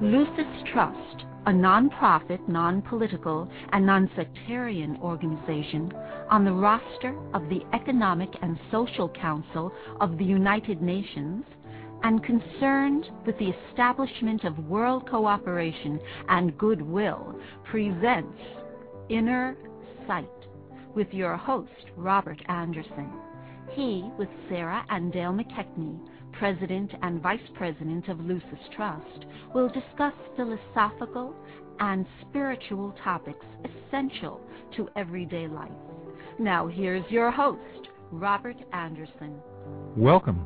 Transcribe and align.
Lucis 0.00 0.46
Trust, 0.72 1.26
a 1.46 1.52
non-profit, 1.52 2.48
non-political, 2.48 3.50
and 3.72 3.84
non-sectarian 3.84 4.96
organization 5.02 5.92
on 6.30 6.44
the 6.44 6.52
roster 6.52 7.14
of 7.34 7.42
the 7.48 7.60
Economic 7.74 8.30
and 8.40 8.58
Social 8.70 9.08
Council 9.08 9.72
of 10.00 10.16
the 10.16 10.24
United 10.24 10.80
Nations 10.80 11.44
and 12.04 12.24
concerned 12.24 13.10
with 13.26 13.36
the 13.38 13.52
establishment 13.68 14.44
of 14.44 14.58
world 14.66 15.06
cooperation 15.10 16.00
and 16.28 16.56
goodwill, 16.56 17.38
presents 17.64 18.38
Inner 19.10 19.56
Sight 20.06 20.28
with 20.98 21.14
your 21.14 21.36
host, 21.36 21.70
Robert 21.96 22.42
Anderson. 22.48 23.08
He, 23.70 24.10
with 24.18 24.28
Sarah 24.48 24.84
and 24.90 25.12
Dale 25.12 25.30
McKechnie, 25.30 25.96
President 26.32 26.90
and 27.02 27.22
Vice 27.22 27.38
President 27.54 28.08
of 28.08 28.18
Lucis 28.18 28.58
Trust, 28.74 29.24
will 29.54 29.68
discuss 29.68 30.12
philosophical 30.34 31.36
and 31.78 32.04
spiritual 32.28 32.96
topics 33.04 33.46
essential 33.64 34.40
to 34.74 34.88
everyday 34.96 35.46
life. 35.46 35.70
Now, 36.40 36.66
here's 36.66 37.08
your 37.12 37.30
host, 37.30 37.90
Robert 38.10 38.56
Anderson. 38.72 39.36
Welcome. 39.96 40.44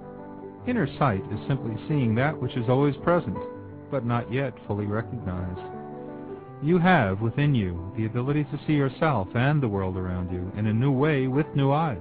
Inner 0.69 0.86
sight 0.98 1.25
is 1.33 1.48
simply 1.48 1.83
seeing 1.89 2.14
that 2.17 2.39
which 2.39 2.56
is 2.56 2.69
always 2.69 2.95
present, 3.03 3.39
but 3.91 4.05
not 4.05 4.30
yet 4.30 4.53
fully 4.67 4.84
recognized. 4.84 5.72
You 6.62 6.78
have 6.78 7.20
within 7.20 7.56
you 7.56 7.92
the 7.96 8.06
ability 8.06 8.44
to 8.44 8.60
see 8.68 8.74
yourself 8.74 9.27
and 9.34 9.60
the 9.60 9.66
world 9.66 9.96
around 9.96 10.30
you 10.30 10.52
in 10.56 10.68
a 10.68 10.72
new 10.72 10.92
way 10.92 11.27
with 11.27 11.46
new 11.56 11.72
eyes. 11.72 11.98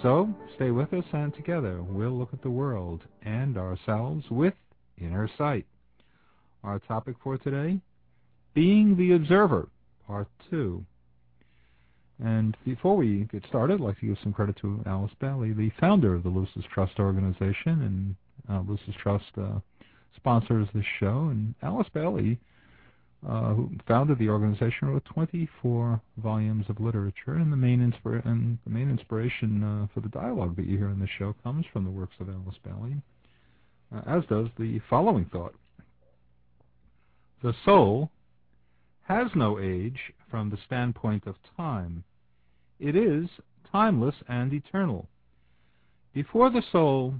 So, 0.00 0.32
stay 0.54 0.70
with 0.70 0.90
us 0.94 1.04
and 1.12 1.34
together 1.34 1.82
we'll 1.82 2.18
look 2.18 2.30
at 2.32 2.40
the 2.40 2.50
world 2.50 3.02
and 3.20 3.58
ourselves 3.58 4.24
with 4.30 4.54
inner 4.98 5.28
sight. 5.36 5.66
Our 6.64 6.78
topic 6.78 7.16
for 7.22 7.36
today 7.36 7.78
Being 8.54 8.96
the 8.96 9.12
Observer, 9.12 9.68
Part 10.06 10.28
2. 10.48 10.82
And 12.24 12.56
before 12.64 12.96
we 12.96 13.28
get 13.30 13.44
started, 13.48 13.74
I'd 13.74 13.80
like 13.80 14.00
to 14.00 14.06
give 14.06 14.16
some 14.22 14.32
credit 14.32 14.56
to 14.62 14.82
Alice 14.86 15.12
Bailey, 15.20 15.52
the 15.52 15.72
founder 15.78 16.14
of 16.14 16.22
the 16.22 16.30
Lucis 16.30 16.64
Trust 16.72 16.98
organization, 16.98 18.16
and 18.48 18.50
uh, 18.50 18.62
Lucis 18.66 18.94
Trust 19.02 19.26
uh, 19.36 19.58
sponsors 20.16 20.68
this 20.74 20.86
show. 20.98 21.28
And 21.30 21.54
Alice 21.62 21.88
Bailey, 21.92 22.38
who 23.26 23.70
founded 23.86 24.18
the 24.18 24.28
organization, 24.28 24.88
wrote 24.88 25.04
24 25.04 26.00
volumes 26.18 26.66
of 26.68 26.80
literature, 26.80 27.34
and 27.34 27.52
the 27.52 27.56
main, 27.56 27.78
inspira- 27.80 28.24
and 28.26 28.58
the 28.64 28.70
main 28.70 28.90
inspiration 28.90 29.62
uh, 29.62 29.86
for 29.94 30.00
the 30.00 30.08
dialogue 30.08 30.56
that 30.56 30.66
you 30.66 30.76
hear 30.76 30.88
in 30.88 31.00
this 31.00 31.10
show 31.18 31.34
comes 31.44 31.64
from 31.72 31.84
the 31.84 31.90
works 31.90 32.16
of 32.20 32.28
Alice 32.28 32.58
Bailey, 32.64 32.96
uh, 33.94 34.00
as 34.06 34.24
does 34.26 34.48
the 34.58 34.80
following 34.90 35.24
thought. 35.26 35.54
The 37.42 37.54
soul 37.64 38.10
has 39.02 39.28
no 39.34 39.58
age 39.58 40.12
from 40.30 40.50
the 40.50 40.58
standpoint 40.66 41.26
of 41.26 41.36
time. 41.56 42.04
It 42.78 42.96
is 42.96 43.28
timeless 43.70 44.14
and 44.28 44.52
eternal. 44.52 45.08
Before 46.12 46.50
the 46.50 46.62
soul 46.72 47.14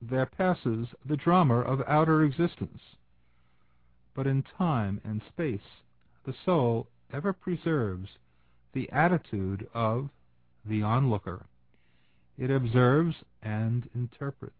there 0.00 0.26
passes 0.26 0.88
the 1.06 1.16
drama 1.16 1.60
of 1.60 1.82
outer 1.86 2.24
existence. 2.24 2.80
But 4.14 4.26
in 4.26 4.42
time 4.58 5.00
and 5.04 5.22
space, 5.28 5.82
the 6.24 6.34
soul 6.44 6.86
ever 7.12 7.32
preserves 7.32 8.08
the 8.72 8.90
attitude 8.90 9.66
of 9.74 10.08
the 10.64 10.82
onlooker. 10.82 11.46
It 12.38 12.50
observes 12.50 13.16
and 13.42 13.88
interprets. 13.94 14.54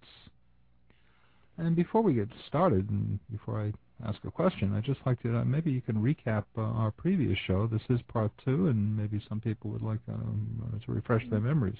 And 1.59 1.77
before 1.77 2.03
we 2.03 2.15
get 2.15 2.29
started, 2.47 2.89
and 2.91 3.19
before 3.31 3.61
I 3.61 3.73
ask 4.09 4.19
a 4.25 4.31
question, 4.31 4.75
I'd 4.75 4.85
just 4.85 5.01
like 5.07 5.23
to 5.23 5.39
uh, 5.39 5.45
maybe 5.45 5.71
you 5.71 5.81
can 5.81 5.97
recap 5.97 6.45
uh, 6.57 6.62
our 6.62 6.91
previous 6.91 7.39
show. 7.47 7.67
This 7.67 7.83
is 7.89 8.01
part 8.09 8.33
two, 8.45 8.69
and 8.69 8.97
maybe 8.97 9.23
some 9.29 9.41
people 9.41 9.71
would 9.71 9.83
like 9.83 10.01
um, 10.09 10.81
to 10.85 10.93
refresh 10.93 11.23
their 11.31 11.41
memories. 11.41 11.79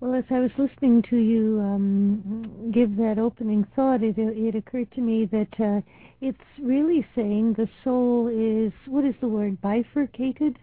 Well, 0.00 0.14
as 0.14 0.24
I 0.30 0.40
was 0.40 0.50
listening 0.56 1.02
to 1.10 1.16
you 1.16 1.60
um, 1.60 2.70
give 2.72 2.96
that 2.96 3.18
opening 3.18 3.66
thought, 3.76 4.02
it, 4.02 4.14
it 4.16 4.54
occurred 4.54 4.90
to 4.92 5.02
me 5.02 5.26
that 5.26 5.60
uh, 5.62 5.82
it's 6.22 6.38
really 6.62 7.06
saying 7.14 7.54
the 7.58 7.68
soul 7.84 8.28
is 8.28 8.72
what 8.86 9.04
is 9.04 9.14
the 9.20 9.28
word 9.28 9.60
bifurcated, 9.60 10.58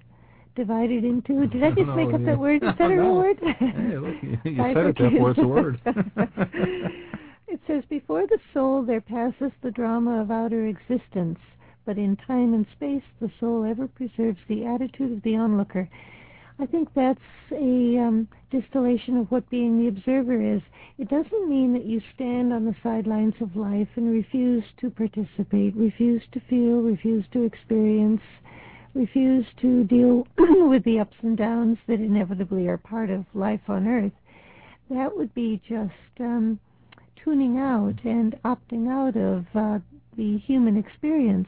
divided 0.56 1.04
into. 1.04 1.46
Did 1.46 1.64
I 1.64 1.70
just 1.70 1.86
No, 1.86 1.96
make 1.96 2.08
up 2.16 2.22
yeah. 2.22 2.26
that 2.26 2.40
word? 2.40 2.64
Is 2.64 2.70
that 2.80 2.86
a 2.86 2.90
real 2.90 3.16
word? 3.16 3.38
Hey, 3.40 3.98
look, 4.00 4.16
you, 4.24 4.38
you 4.44 4.74
said 4.74 4.88
it, 4.88 4.98
therefore 4.98 5.30
it's 5.30 5.40
a 5.40 5.48
word. 5.48 5.82
it 7.48 7.60
says, 7.68 7.84
Before 7.90 8.26
the 8.26 8.40
soul 8.56 8.82
there 8.82 9.02
passes 9.02 9.52
the 9.62 9.70
drama 9.70 10.20
of 10.20 10.32
outer 10.32 10.66
existence, 10.66 11.38
but 11.86 12.00
in 12.00 12.18
time 12.26 12.56
and 12.56 12.66
space 12.76 13.04
the 13.22 13.32
soul 13.40 13.64
ever 13.64 13.88
preserves 13.88 14.40
the 14.48 14.66
attitude 14.66 15.12
of 15.12 15.22
the 15.22 15.36
onlooker. 15.36 15.88
I 16.60 16.66
think 16.66 16.90
that's 16.96 17.20
a 17.52 18.00
um, 18.00 18.28
distillation 18.50 19.18
of 19.18 19.30
what 19.30 19.48
being 19.50 19.80
the 19.80 19.90
observer 19.90 20.42
is. 20.42 20.62
It 20.98 21.08
doesn't 21.08 21.48
mean 21.48 21.74
that 21.74 21.86
you 21.86 22.02
stand 22.16 22.52
on 22.52 22.66
the 22.66 22.76
sidelines 22.82 23.36
of 23.42 23.56
life 23.56 23.90
and 23.96 24.12
refuse 24.12 24.64
to 24.82 24.90
participate, 24.90 25.76
refuse 25.76 26.24
to 26.32 26.40
feel, 26.50 26.82
refuse 26.82 27.26
to 27.34 27.44
experience, 27.44 28.22
refuse 28.96 29.46
to 29.62 29.84
deal 29.84 30.28
with 30.68 30.84
the 30.84 31.00
ups 31.00 31.16
and 31.22 31.38
downs 31.38 31.78
that 31.88 32.00
inevitably 32.00 32.68
are 32.68 32.78
part 32.78 33.12
of 33.12 33.26
life 33.36 33.62
on 33.68 33.88
earth. 33.88 34.14
That 34.90 35.16
would 35.16 35.34
be 35.36 35.62
just 35.70 36.20
um, 36.20 36.60
tuning 37.24 37.60
out 37.60 38.04
and 38.04 38.36
opting 38.44 38.90
out 38.90 39.16
of 39.16 39.46
uh, 39.54 39.80
the 40.16 40.40
human 40.40 40.76
experience. 40.76 41.48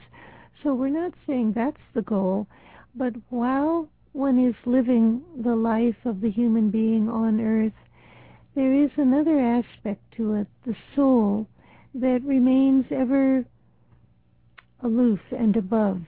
So 0.61 0.75
we're 0.75 0.89
not 0.89 1.13
saying 1.25 1.53
that's 1.53 1.77
the 1.95 2.03
goal, 2.03 2.45
but 2.93 3.13
while 3.29 3.87
one 4.19 4.37
is 4.37 4.55
living 4.65 5.23
the 5.43 5.55
life 5.55 5.95
of 6.03 6.19
the 6.19 6.29
human 6.29 6.69
being 6.69 7.07
on 7.07 7.39
earth, 7.39 7.71
there 8.53 8.73
is 8.73 8.91
another 8.97 9.39
aspect 9.39 10.01
to 10.11 10.33
it, 10.33 10.47
the 10.65 10.75
soul, 10.93 11.47
that 11.93 12.21
remains 12.25 12.85
ever 12.91 13.45
aloof 14.83 15.21
and 15.31 15.55
above 15.55 16.01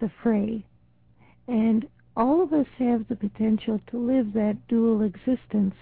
the 0.00 0.10
fray. 0.22 0.64
And 1.46 1.86
all 2.16 2.42
of 2.42 2.54
us 2.54 2.66
have 2.78 3.06
the 3.08 3.16
potential 3.16 3.78
to 3.90 3.98
live 3.98 4.32
that 4.32 4.66
dual 4.66 5.02
existence. 5.02 5.74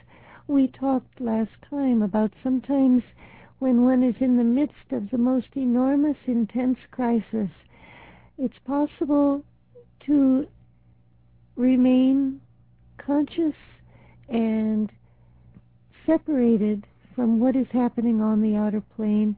We 0.49 0.67
talked 0.67 1.21
last 1.21 1.53
time 1.71 2.03
about 2.03 2.33
sometimes 2.43 3.05
when 3.61 3.85
one 3.85 4.03
is 4.03 4.17
in 4.19 4.37
the 4.37 4.43
midst 4.43 4.91
of 4.91 5.11
the 5.11 5.19
most 5.19 5.49
enormous, 5.55 6.17
intense 6.27 6.79
crisis, 6.91 7.51
it's 8.37 8.59
possible 8.67 9.45
to 10.07 10.49
remain 11.59 12.41
conscious 12.97 13.55
and 14.29 14.91
separated 16.07 16.87
from 17.15 17.41
what 17.41 17.57
is 17.57 17.67
happening 17.73 18.23
on 18.23 18.41
the 18.41 18.57
outer 18.57 18.83
plane 18.97 19.37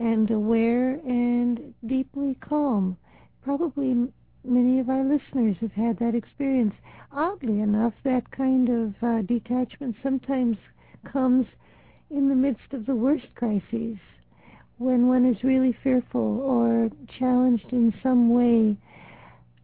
and 0.00 0.30
aware 0.30 0.94
and 1.06 1.72
deeply 1.86 2.36
calm. 2.40 2.96
Probably 3.44 4.08
many 4.44 4.80
of 4.80 4.90
our 4.90 5.04
listeners 5.04 5.56
have 5.60 5.72
had 5.72 5.98
that 6.00 6.16
experience. 6.16 6.74
Oddly 7.12 7.60
enough, 7.60 7.94
that 8.04 8.30
kind 8.32 8.68
of 8.68 8.94
uh, 9.02 9.22
detachment 9.22 9.94
sometimes 10.02 10.56
comes 11.10 11.46
in 12.10 12.28
the 12.28 12.34
midst 12.34 12.72
of 12.72 12.86
the 12.86 12.94
worst 12.94 13.26
crises 13.36 13.98
when 14.78 15.06
one 15.06 15.24
is 15.24 15.44
really 15.44 15.76
fearful 15.84 16.40
or 16.40 16.90
challenged 17.18 17.72
in 17.72 17.94
some 18.02 18.30
way. 18.34 18.76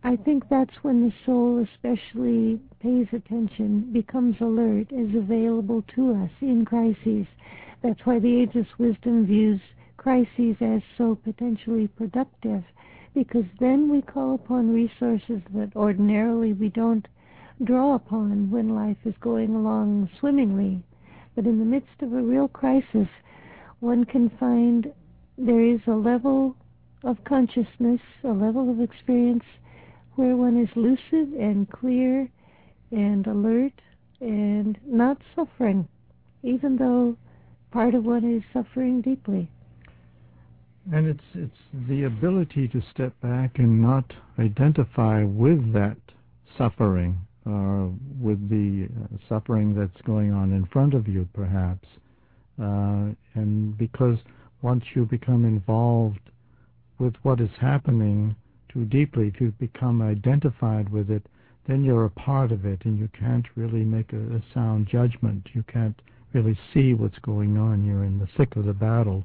I 0.04 0.14
think 0.14 0.48
that's 0.48 0.82
when 0.82 1.02
the 1.02 1.12
soul 1.26 1.58
especially 1.58 2.60
pays 2.80 3.08
attention, 3.12 3.92
becomes 3.92 4.36
alert, 4.40 4.92
is 4.92 5.14
available 5.14 5.82
to 5.96 6.14
us 6.14 6.30
in 6.40 6.64
crises. 6.64 7.26
That's 7.82 8.00
why 8.04 8.20
the 8.20 8.42
Ageless 8.42 8.68
Wisdom 8.78 9.26
views 9.26 9.60
crises 9.96 10.56
as 10.60 10.82
so 10.96 11.16
potentially 11.16 11.88
productive, 11.88 12.62
because 13.12 13.44
then 13.58 13.90
we 13.90 14.00
call 14.00 14.36
upon 14.36 14.72
resources 14.72 15.42
that 15.52 15.74
ordinarily 15.74 16.52
we 16.52 16.68
don't 16.68 17.08
draw 17.64 17.94
upon 17.94 18.52
when 18.52 18.76
life 18.76 18.96
is 19.04 19.14
going 19.20 19.52
along 19.54 20.08
swimmingly. 20.20 20.80
But 21.34 21.46
in 21.46 21.58
the 21.58 21.64
midst 21.64 22.02
of 22.02 22.12
a 22.12 22.22
real 22.22 22.46
crisis, 22.46 23.08
one 23.80 24.04
can 24.04 24.30
find 24.38 24.92
there 25.36 25.60
is 25.60 25.80
a 25.88 25.92
level 25.92 26.54
of 27.02 27.22
consciousness, 27.24 28.00
a 28.22 28.28
level 28.28 28.70
of 28.70 28.80
experience 28.80 29.44
where 30.18 30.36
one 30.36 30.60
is 30.60 30.68
lucid 30.74 31.32
and 31.38 31.70
clear 31.70 32.28
and 32.90 33.24
alert 33.28 33.72
and 34.20 34.76
not 34.84 35.16
suffering, 35.36 35.86
even 36.42 36.76
though 36.76 37.16
part 37.70 37.94
of 37.94 38.04
one 38.04 38.24
is 38.24 38.42
suffering 38.52 39.00
deeply. 39.00 39.48
And 40.92 41.06
it's 41.06 41.24
it's 41.34 41.86
the 41.88 42.04
ability 42.04 42.66
to 42.68 42.82
step 42.92 43.12
back 43.20 43.58
and 43.58 43.80
not 43.80 44.12
identify 44.40 45.22
with 45.22 45.72
that 45.72 45.98
suffering, 46.56 47.16
uh, 47.46 47.86
with 48.20 48.48
the 48.48 48.88
uh, 48.88 49.16
suffering 49.28 49.72
that's 49.72 50.02
going 50.04 50.32
on 50.32 50.52
in 50.52 50.66
front 50.72 50.94
of 50.94 51.06
you, 51.06 51.28
perhaps, 51.32 51.86
uh, 52.60 53.12
and 53.34 53.78
because 53.78 54.18
once 54.62 54.82
you 54.94 55.04
become 55.04 55.44
involved 55.44 56.18
with 56.98 57.14
what 57.22 57.40
is 57.40 57.50
happening 57.60 58.34
too 58.78 58.84
deeply, 58.86 59.28
if 59.28 59.40
you 59.40 59.52
become 59.52 60.02
identified 60.02 60.88
with 60.88 61.10
it, 61.10 61.24
then 61.66 61.84
you're 61.84 62.04
a 62.04 62.10
part 62.10 62.52
of 62.52 62.64
it, 62.64 62.84
and 62.84 62.98
you 62.98 63.08
can't 63.18 63.46
really 63.56 63.84
make 63.84 64.12
a, 64.12 64.36
a 64.36 64.42
sound 64.54 64.88
judgment. 64.88 65.46
You 65.52 65.64
can't 65.64 66.00
really 66.32 66.58
see 66.72 66.94
what's 66.94 67.18
going 67.18 67.58
on. 67.58 67.84
You're 67.84 68.04
in 68.04 68.18
the 68.18 68.28
thick 68.36 68.56
of 68.56 68.64
the 68.64 68.72
battle, 68.72 69.24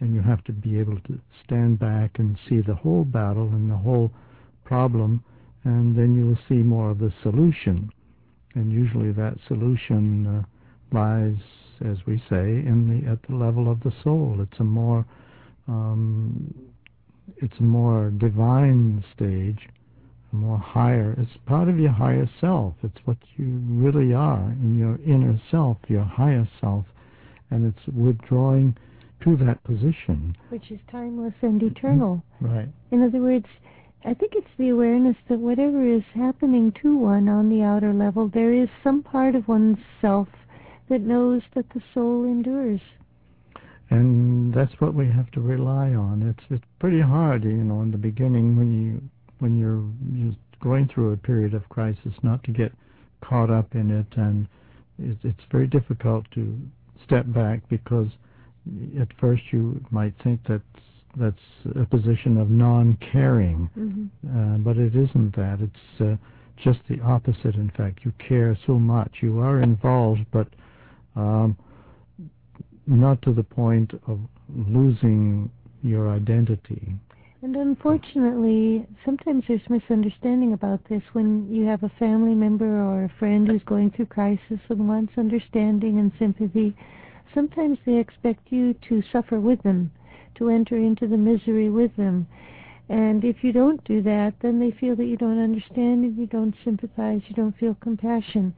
and 0.00 0.14
you 0.14 0.22
have 0.22 0.44
to 0.44 0.52
be 0.52 0.78
able 0.78 0.98
to 1.00 1.20
stand 1.44 1.78
back 1.78 2.18
and 2.18 2.38
see 2.48 2.60
the 2.60 2.74
whole 2.74 3.04
battle 3.04 3.48
and 3.48 3.70
the 3.70 3.76
whole 3.76 4.10
problem 4.64 5.24
and 5.64 5.96
then 5.96 6.16
you 6.16 6.26
will 6.26 6.38
see 6.48 6.62
more 6.62 6.90
of 6.90 6.98
the 6.98 7.12
solution. 7.22 7.90
And 8.54 8.72
usually 8.72 9.12
that 9.12 9.36
solution 9.46 10.26
uh, 10.26 10.96
lies, 10.96 11.36
as 11.84 11.98
we 12.06 12.18
say, 12.28 12.66
in 12.66 13.02
the 13.04 13.10
at 13.10 13.18
the 13.28 13.34
level 13.34 13.70
of 13.70 13.80
the 13.80 13.92
soul. 14.02 14.38
It's 14.40 14.60
a 14.60 14.64
more 14.64 15.04
um, 15.68 16.52
it's 17.36 17.58
a 17.58 17.62
more 17.62 18.10
divine 18.10 19.04
stage, 19.14 19.68
a 20.32 20.36
more 20.36 20.58
higher. 20.58 21.14
It's 21.18 21.30
part 21.46 21.68
of 21.68 21.78
your 21.78 21.92
higher 21.92 22.28
self. 22.40 22.74
It's 22.82 22.98
what 23.04 23.18
you 23.36 23.60
really 23.68 24.14
are 24.14 24.50
in 24.60 24.78
your 24.78 24.98
inner 25.06 25.40
self, 25.50 25.78
your 25.88 26.04
higher 26.04 26.48
self, 26.60 26.84
and 27.50 27.66
it's 27.66 27.96
withdrawing 27.96 28.76
to 29.24 29.36
that 29.36 29.62
position, 29.64 30.36
which 30.48 30.70
is 30.70 30.80
timeless 30.90 31.34
and 31.42 31.62
eternal. 31.62 32.22
Mm-hmm. 32.42 32.54
Right. 32.54 32.68
In 32.90 33.02
other 33.02 33.18
words, 33.18 33.46
I 34.04 34.14
think 34.14 34.32
it's 34.34 34.48
the 34.58 34.70
awareness 34.70 35.16
that 35.28 35.38
whatever 35.38 35.86
is 35.86 36.02
happening 36.14 36.72
to 36.82 36.96
one 36.96 37.28
on 37.28 37.48
the 37.48 37.62
outer 37.62 37.92
level, 37.92 38.28
there 38.28 38.52
is 38.52 38.68
some 38.82 39.02
part 39.02 39.36
of 39.36 39.46
one's 39.46 39.78
self 40.00 40.28
that 40.88 41.02
knows 41.02 41.42
that 41.54 41.68
the 41.70 41.82
soul 41.94 42.24
endures. 42.24 42.80
And 43.92 44.54
that's 44.54 44.72
what 44.78 44.94
we 44.94 45.06
have 45.08 45.30
to 45.32 45.40
rely 45.40 45.94
on. 45.94 46.22
It's 46.22 46.46
it's 46.50 46.64
pretty 46.78 47.00
hard, 47.00 47.44
you 47.44 47.50
know, 47.52 47.82
in 47.82 47.90
the 47.90 47.98
beginning 47.98 48.56
when 48.56 48.72
you 48.72 49.02
when 49.38 49.58
you're, 49.58 49.82
you're 50.16 50.36
going 50.62 50.88
through 50.92 51.12
a 51.12 51.16
period 51.16 51.52
of 51.52 51.68
crisis, 51.68 52.12
not 52.22 52.42
to 52.44 52.52
get 52.52 52.72
caught 53.22 53.50
up 53.50 53.74
in 53.74 53.90
it, 53.90 54.06
and 54.16 54.46
it, 54.98 55.18
it's 55.24 55.44
very 55.50 55.66
difficult 55.66 56.24
to 56.34 56.56
step 57.04 57.26
back 57.28 57.60
because 57.68 58.06
at 59.00 59.08
first 59.20 59.42
you 59.50 59.84
might 59.90 60.14
think 60.22 60.40
that 60.46 60.62
that's 61.18 61.36
a 61.78 61.84
position 61.84 62.38
of 62.38 62.48
non-caring, 62.48 63.68
mm-hmm. 63.78 64.54
uh, 64.54 64.58
but 64.58 64.78
it 64.78 64.94
isn't 64.96 65.36
that. 65.36 65.58
It's 65.60 66.00
uh, 66.00 66.16
just 66.62 66.78
the 66.88 67.00
opposite. 67.00 67.56
In 67.56 67.70
fact, 67.76 68.00
you 68.04 68.12
care 68.26 68.56
so 68.66 68.78
much. 68.78 69.16
You 69.20 69.40
are 69.40 69.60
involved, 69.60 70.24
but 70.32 70.48
um, 71.16 71.56
not 72.86 73.22
to 73.22 73.32
the 73.32 73.42
point 73.42 73.92
of 74.06 74.18
losing 74.68 75.50
your 75.82 76.10
identity. 76.10 76.94
And 77.42 77.56
unfortunately, 77.56 78.86
sometimes 79.04 79.44
there's 79.48 79.68
misunderstanding 79.68 80.52
about 80.52 80.80
this 80.88 81.02
when 81.12 81.52
you 81.52 81.66
have 81.66 81.82
a 81.82 81.92
family 81.98 82.34
member 82.34 82.80
or 82.82 83.04
a 83.04 83.12
friend 83.18 83.48
who's 83.48 83.64
going 83.64 83.90
through 83.90 84.06
crisis 84.06 84.60
and 84.68 84.88
wants 84.88 85.14
understanding 85.18 85.98
and 85.98 86.12
sympathy. 86.20 86.76
Sometimes 87.34 87.78
they 87.84 87.96
expect 87.96 88.52
you 88.52 88.74
to 88.88 89.02
suffer 89.10 89.40
with 89.40 89.60
them 89.62 89.90
to 90.36 90.50
enter 90.50 90.76
into 90.76 91.08
the 91.08 91.16
misery 91.16 91.68
with 91.68 91.94
them. 91.96 92.26
And 92.88 93.24
if 93.24 93.42
you 93.42 93.52
don't 93.52 93.82
do 93.84 94.02
that, 94.02 94.34
then 94.40 94.60
they 94.60 94.70
feel 94.78 94.94
that 94.96 95.06
you 95.06 95.16
don't 95.16 95.42
understand 95.42 96.04
and 96.04 96.16
you 96.16 96.26
don't 96.26 96.54
sympathize, 96.64 97.22
you 97.26 97.34
don't 97.34 97.56
feel 97.58 97.76
compassion. 97.80 98.54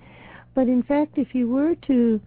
But 0.54 0.68
in 0.68 0.82
fact, 0.82 1.18
if 1.18 1.34
you 1.34 1.48
were 1.48 1.74
to 1.86 2.20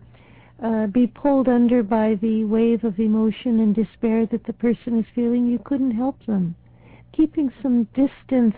uh, 0.64 0.88
be 0.88 1.08
pulled 1.08 1.48
under 1.48 1.84
by 1.84 2.16
the 2.22 2.44
wave 2.46 2.84
of 2.84 3.00
emotion 3.00 3.60
and 3.60 3.76
despair 3.76 4.26
that 4.26 4.46
the 4.46 4.54
person 4.54 4.98
is 5.00 5.06
feeling, 5.14 5.46
you 5.48 5.60
couldn't 5.64 5.92
help 5.92 6.26
them. 6.26 6.56
Keeping 7.16 7.52
some 7.62 7.84
distance 7.94 8.56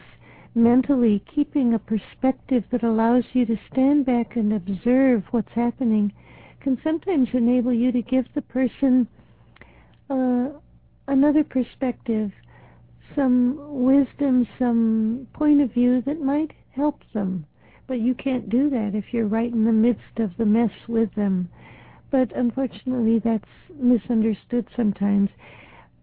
mentally, 0.56 1.24
keeping 1.34 1.74
a 1.74 1.80
perspective 1.80 2.64
that 2.72 2.84
allows 2.84 3.24
you 3.34 3.46
to 3.46 3.58
stand 3.72 4.06
back 4.06 4.36
and 4.36 4.54
observe 4.54 5.24
what's 5.32 5.52
happening, 5.54 6.12
can 6.62 6.80
sometimes 6.84 7.30
enable 7.34 7.74
you 7.74 7.92
to 7.92 8.02
give 8.02 8.26
the 8.34 8.42
person 8.42 9.08
uh, 10.10 10.50
another 11.08 11.44
perspective, 11.44 12.32
some 13.16 13.58
wisdom, 13.84 14.48
some 14.58 15.28
point 15.34 15.62
of 15.62 15.72
view 15.74 16.02
that 16.06 16.22
might 16.22 16.52
help 16.72 17.02
them. 17.14 17.46
But 17.88 18.00
you 18.00 18.14
can't 18.14 18.50
do 18.50 18.70
that 18.70 18.92
if 18.94 19.06
you're 19.12 19.28
right 19.28 19.52
in 19.52 19.66
the 19.66 19.72
midst 19.72 20.20
of 20.20 20.32
the 20.38 20.46
mess 20.46 20.72
with 20.88 21.14
them. 21.16 21.50
But 22.12 22.36
unfortunately, 22.36 23.20
that's 23.20 23.46
misunderstood 23.76 24.68
sometimes. 24.76 25.30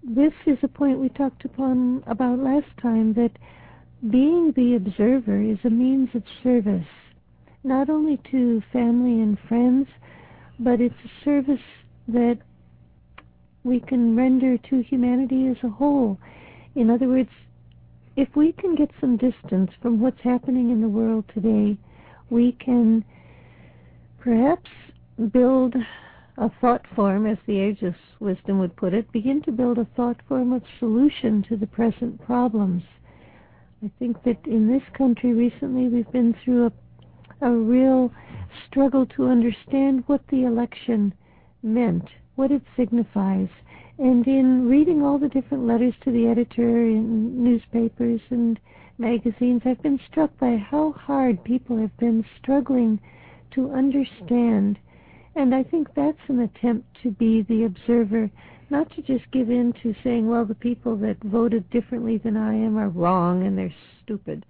This 0.03 0.33
is 0.47 0.59
a 0.63 0.69
point 0.69 1.01
we 1.01 1.09
talked 1.09 1.45
upon 1.45 2.05
about 2.07 2.39
last 2.39 2.77
time 2.81 3.15
that 3.15 3.33
being 4.11 4.53
the 4.55 4.77
observer 4.77 5.43
is 5.43 5.59
a 5.65 5.71
means 5.71 6.11
of 6.15 6.23
service, 6.43 6.87
not 7.65 7.91
only 7.91 8.21
to 8.31 8.63
family 8.73 9.21
and 9.21 9.39
friends, 9.49 9.89
but 10.61 10.81
it's 10.81 10.95
a 11.05 11.25
service 11.25 11.65
that 12.07 12.39
we 13.65 13.81
can 13.81 14.17
render 14.17 14.57
to 14.59 14.83
humanity 14.83 15.49
as 15.49 15.57
a 15.65 15.69
whole. 15.69 16.19
In 16.77 16.89
other 16.89 17.09
words, 17.09 17.31
if 18.17 18.29
we 18.37 18.53
can 18.53 18.77
get 18.77 18.91
some 19.01 19.17
distance 19.17 19.73
from 19.83 20.01
what's 20.01 20.21
happening 20.23 20.71
in 20.71 20.81
the 20.81 20.89
world 20.89 21.25
today, 21.35 21.77
we 22.31 22.53
can 22.53 23.05
perhaps 24.21 24.71
build 25.33 25.75
a 26.39 26.51
thought 26.61 26.87
form, 26.95 27.27
as 27.27 27.39
the 27.47 27.59
Ageless 27.59 27.97
Wisdom 28.21 28.59
would 28.59 28.77
put 28.77 28.95
it, 28.95 29.11
begin 29.13 29.43
to 29.43 29.53
build 29.53 29.79
a 29.79 29.87
thought 29.97 30.21
form 30.29 30.53
of 30.53 30.63
solution 30.79 31.43
to 31.49 31.57
the 31.57 31.67
present 31.67 32.25
problems. 32.25 32.83
I 33.83 33.91
think 33.99 34.23
that 34.25 34.47
in 34.47 34.69
this 34.69 34.83
country 34.97 35.33
recently 35.33 35.89
we've 35.89 36.11
been 36.13 36.35
through 36.45 36.67
a, 36.67 37.49
a 37.49 37.51
real 37.51 38.13
struggle 38.67 39.07
to 39.07 39.29
understand 39.29 40.05
what 40.07 40.27
the 40.29 40.45
election 40.45 41.15
meant 41.63 42.09
what 42.37 42.53
it 42.53 42.63
signifies. 42.77 43.49
And 43.99 44.27
in 44.27 44.69
reading 44.69 45.03
all 45.03 45.19
the 45.19 45.29
different 45.29 45.67
letters 45.67 45.95
to 46.05 46.13
the 46.13 46.29
editor 46.29 46.87
in 46.87 47.43
newspapers 47.43 48.21
and 48.31 48.61
magazines, 48.99 49.63
I've 49.65 49.83
been 49.83 49.99
struck 50.11 50.39
by 50.39 50.57
how 50.57 50.93
hard 50.93 51.43
people 51.45 51.79
have 51.79 51.97
been 51.97 52.25
struggling 52.41 53.01
to 53.53 53.73
understand. 53.73 54.79
And 55.37 55.55
I 55.55 55.63
think 55.63 55.89
that's 55.95 56.17
an 56.29 56.41
attempt 56.41 56.87
to 57.03 57.11
be 57.11 57.43
the 57.43 57.65
observer, 57.65 58.31
not 58.71 58.91
to 58.97 59.03
just 59.03 59.31
give 59.33 59.51
in 59.51 59.75
to 59.83 59.95
saying, 60.03 60.27
well, 60.27 60.47
the 60.47 60.55
people 60.55 60.97
that 60.97 61.23
voted 61.23 61.69
differently 61.69 62.17
than 62.17 62.39
I 62.39 62.55
am 62.55 62.79
are 62.79 62.89
wrong 62.89 63.47
and 63.47 63.57
they're 63.57 63.75
stupid. 64.03 64.47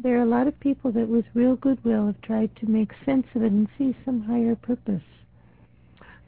There 0.00 0.16
are 0.16 0.22
a 0.22 0.26
lot 0.26 0.46
of 0.46 0.60
people 0.60 0.92
that, 0.92 1.08
with 1.08 1.24
real 1.34 1.56
goodwill, 1.56 2.06
have 2.06 2.20
tried 2.20 2.54
to 2.56 2.66
make 2.66 2.92
sense 3.04 3.26
of 3.34 3.42
it 3.42 3.50
and 3.50 3.66
see 3.76 3.96
some 4.04 4.22
higher 4.22 4.54
purpose. 4.54 5.02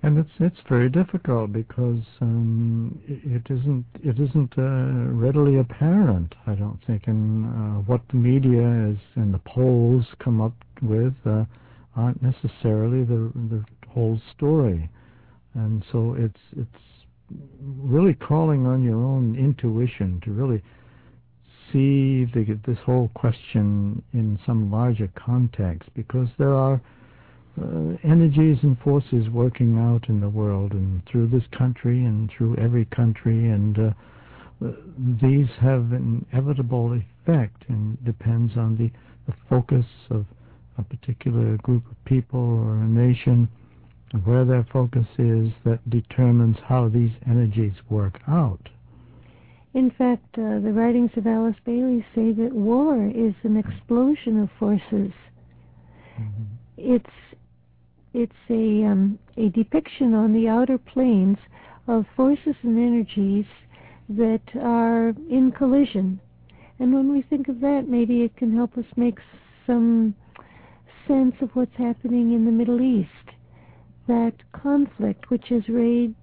And 0.02 0.18
it's 0.18 0.30
it's 0.38 0.61
very 0.68 0.88
difficult 0.88 1.52
because 1.52 2.02
um, 2.20 3.00
it, 3.06 3.42
isn't 3.50 3.85
it 4.02 4.18
isn't 4.18 4.52
uh, 4.56 5.12
readily 5.12 5.58
apparent. 5.58 6.35
I 6.47 6.54
don't 6.54 6.78
think, 6.87 7.08
in 7.08 7.44
uh, 7.44 7.82
what 7.82 8.00
the 8.11 8.16
media 8.16 8.90
is 8.90 8.99
and 9.16 9.35
the 9.35 9.40
polls 9.40 10.04
come 10.20 10.40
up 10.40 10.54
with 10.80 11.14
uh, 11.26 11.44
aren't 11.99 12.23
necessarily 12.23 13.05
the 13.05 13.31
the 13.50 13.64
whole 13.88 14.21
story, 14.37 14.88
and 15.55 15.85
so 15.90 16.14
it's 16.19 16.40
it's 16.57 16.85
really 17.83 18.14
calling 18.14 18.67
on 18.67 18.83
your 18.83 18.97
own 18.97 19.37
intuition 19.37 20.21
to 20.25 20.31
really 20.31 20.62
see 21.73 22.25
the, 22.33 22.59
this 22.67 22.78
whole 22.85 23.11
question 23.14 24.02
in 24.14 24.38
some 24.47 24.71
larger 24.71 25.11
context 25.14 25.88
because 25.95 26.28
there 26.38 26.55
are 26.55 26.81
uh, 27.61 27.97
energies 28.05 28.59
and 28.62 28.78
forces 28.78 29.28
working 29.31 29.78
out 29.78 30.09
in 30.09 30.21
the 30.21 30.28
world 30.28 30.73
and 30.73 31.02
through 31.07 31.28
this 31.28 31.43
country 31.57 32.05
and 32.05 32.31
through 32.31 32.57
every 32.57 32.85
country. 32.87 33.50
And 33.50 33.78
uh, 33.78 33.90
these 35.21 35.49
have 35.61 35.93
an 35.93 36.25
inevitable 36.33 36.95
effect 36.95 37.64
and 37.69 38.02
depends 38.05 38.57
on 38.57 38.76
the, 38.78 38.90
the 39.31 39.37
focus 39.49 39.85
of 40.11 40.25
a 40.78 40.82
particular 40.82 41.56
group 41.58 41.85
of 41.90 42.04
people 42.04 42.40
or 42.40 42.73
a 42.73 42.87
nation, 42.87 43.49
where 44.25 44.44
their 44.44 44.66
focus 44.73 45.06
is, 45.18 45.50
that 45.64 45.80
determines 45.90 46.56
how 46.66 46.88
these 46.88 47.12
energies 47.28 47.75
work 47.90 48.20
out. 48.26 48.68
In 49.75 49.90
fact, 49.90 50.38
uh, 50.38 50.61
the 50.61 50.73
writings 50.73 51.11
of 51.16 51.26
Alice 51.26 51.56
Bailey 51.64 52.04
say 52.14 52.32
that 52.32 52.52
war 52.52 53.06
is 53.06 53.35
an 53.42 53.56
explosion 53.56 54.40
of 54.40 54.49
forces. 54.58 55.12
Mm-hmm. 56.18 56.44
It's 56.76 57.06
it's 58.14 58.32
a 58.49 58.85
um, 58.87 59.18
a 59.37 59.50
depiction 59.50 60.14
on 60.14 60.32
the 60.32 60.49
outer 60.49 60.78
planes 60.78 61.37
of 61.87 62.06
forces 62.16 62.54
and 62.62 62.78
energies 62.78 63.44
that 64.08 64.40
are 64.61 65.08
in 65.30 65.52
collision. 65.56 66.18
And 66.78 66.94
when 66.94 67.12
we 67.12 67.23
think 67.23 67.49
of 67.49 67.61
that, 67.61 67.87
maybe 67.88 68.23
it 68.23 68.37
can 68.37 68.54
help 68.56 68.78
us 68.78 68.85
make 68.97 69.18
some 69.66 70.14
sense 71.08 71.34
of 71.40 71.50
what's 71.54 71.76
happening 71.76 72.34
in 72.34 72.44
the 72.44 72.52
Middle 72.52 72.80
East. 72.80 73.08
That 74.06 74.34
conflict, 74.52 75.30
which 75.30 75.46
has 75.48 75.68
raged 75.68 76.14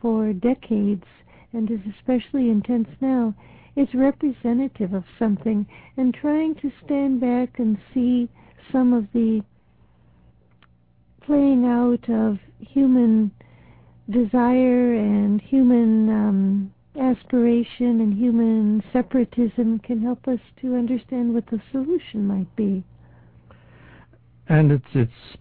for 0.00 0.32
decades 0.32 1.04
and 1.52 1.70
is 1.70 1.80
especially 1.98 2.50
intense 2.50 2.88
now, 3.00 3.34
is 3.74 3.88
representative 3.94 4.92
of 4.92 5.04
something. 5.18 5.66
And 5.96 6.14
trying 6.14 6.54
to 6.56 6.70
stand 6.84 7.20
back 7.20 7.58
and 7.58 7.78
see 7.92 8.28
some 8.70 8.92
of 8.92 9.06
the 9.12 9.42
playing 11.26 11.64
out 11.64 12.08
of 12.08 12.38
human 12.60 13.30
desire 14.10 14.94
and 14.94 15.40
human 15.40 16.10
um, 16.10 16.74
aspiration 17.00 18.00
and 18.00 18.14
human 18.14 18.82
separatism 18.92 19.78
can 19.80 20.02
help 20.02 20.28
us 20.28 20.40
to 20.60 20.76
understand 20.76 21.32
what 21.32 21.46
the 21.46 21.60
solution 21.72 22.26
might 22.26 22.54
be. 22.56 22.84
And 24.48 24.72
it's 24.72 24.84
it's 24.94 25.38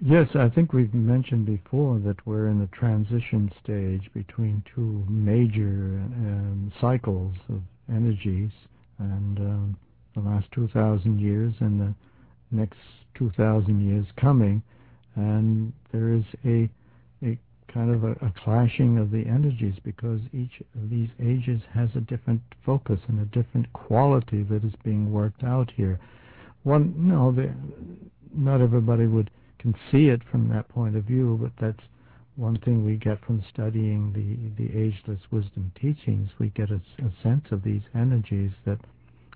yes, 0.00 0.28
I 0.34 0.48
think 0.48 0.72
we've 0.72 0.94
mentioned 0.94 1.46
before 1.46 1.98
that 2.00 2.24
we're 2.26 2.46
in 2.46 2.60
the 2.60 2.68
transition 2.68 3.50
stage 3.62 4.08
between 4.14 4.62
two 4.74 5.04
major 5.08 6.00
um, 6.00 6.72
cycles 6.80 7.34
of 7.48 7.60
energies, 7.88 8.50
and 8.98 9.38
um, 9.38 9.76
the 10.14 10.20
last 10.20 10.46
2,000 10.52 11.20
years 11.20 11.54
and 11.60 11.80
the 11.80 11.94
next 12.50 12.78
2,000 13.14 13.86
years 13.86 14.06
coming, 14.20 14.62
and 15.16 15.72
there 15.92 16.12
is 16.12 16.24
a 16.44 16.68
a 17.22 17.38
kind 17.72 17.94
of 17.94 18.04
a, 18.04 18.12
a, 18.24 18.32
clashing 18.42 18.98
of 18.98 19.10
the 19.10 19.24
energies 19.26 19.74
because 19.84 20.20
each 20.32 20.62
of 20.74 20.90
these 20.90 21.08
ages 21.22 21.60
has 21.72 21.88
a 21.94 22.00
different 22.00 22.40
focus 22.64 22.98
and 23.08 23.20
a 23.20 23.24
different 23.26 23.72
quality 23.72 24.42
that 24.44 24.64
is 24.64 24.72
being 24.82 25.12
worked 25.12 25.44
out 25.44 25.70
here. 25.76 26.00
One, 26.62 26.94
no, 26.96 27.30
the, 27.30 27.52
not 28.34 28.60
everybody 28.60 29.06
would 29.06 29.30
can 29.58 29.74
see 29.92 30.08
it 30.08 30.22
from 30.30 30.48
that 30.48 30.68
point 30.68 30.96
of 30.96 31.04
view, 31.04 31.38
but 31.40 31.52
that's 31.60 31.86
one 32.36 32.58
thing 32.60 32.84
we 32.84 32.96
get 32.96 33.22
from 33.24 33.44
studying 33.52 34.12
the 34.12 34.62
the 34.62 34.70
ageless 34.78 35.20
wisdom 35.30 35.72
teachings. 35.80 36.30
We 36.38 36.48
get 36.50 36.70
a, 36.70 36.80
a 37.04 37.12
sense 37.22 37.44
of 37.50 37.62
these 37.62 37.82
energies 37.94 38.52
that 38.64 38.78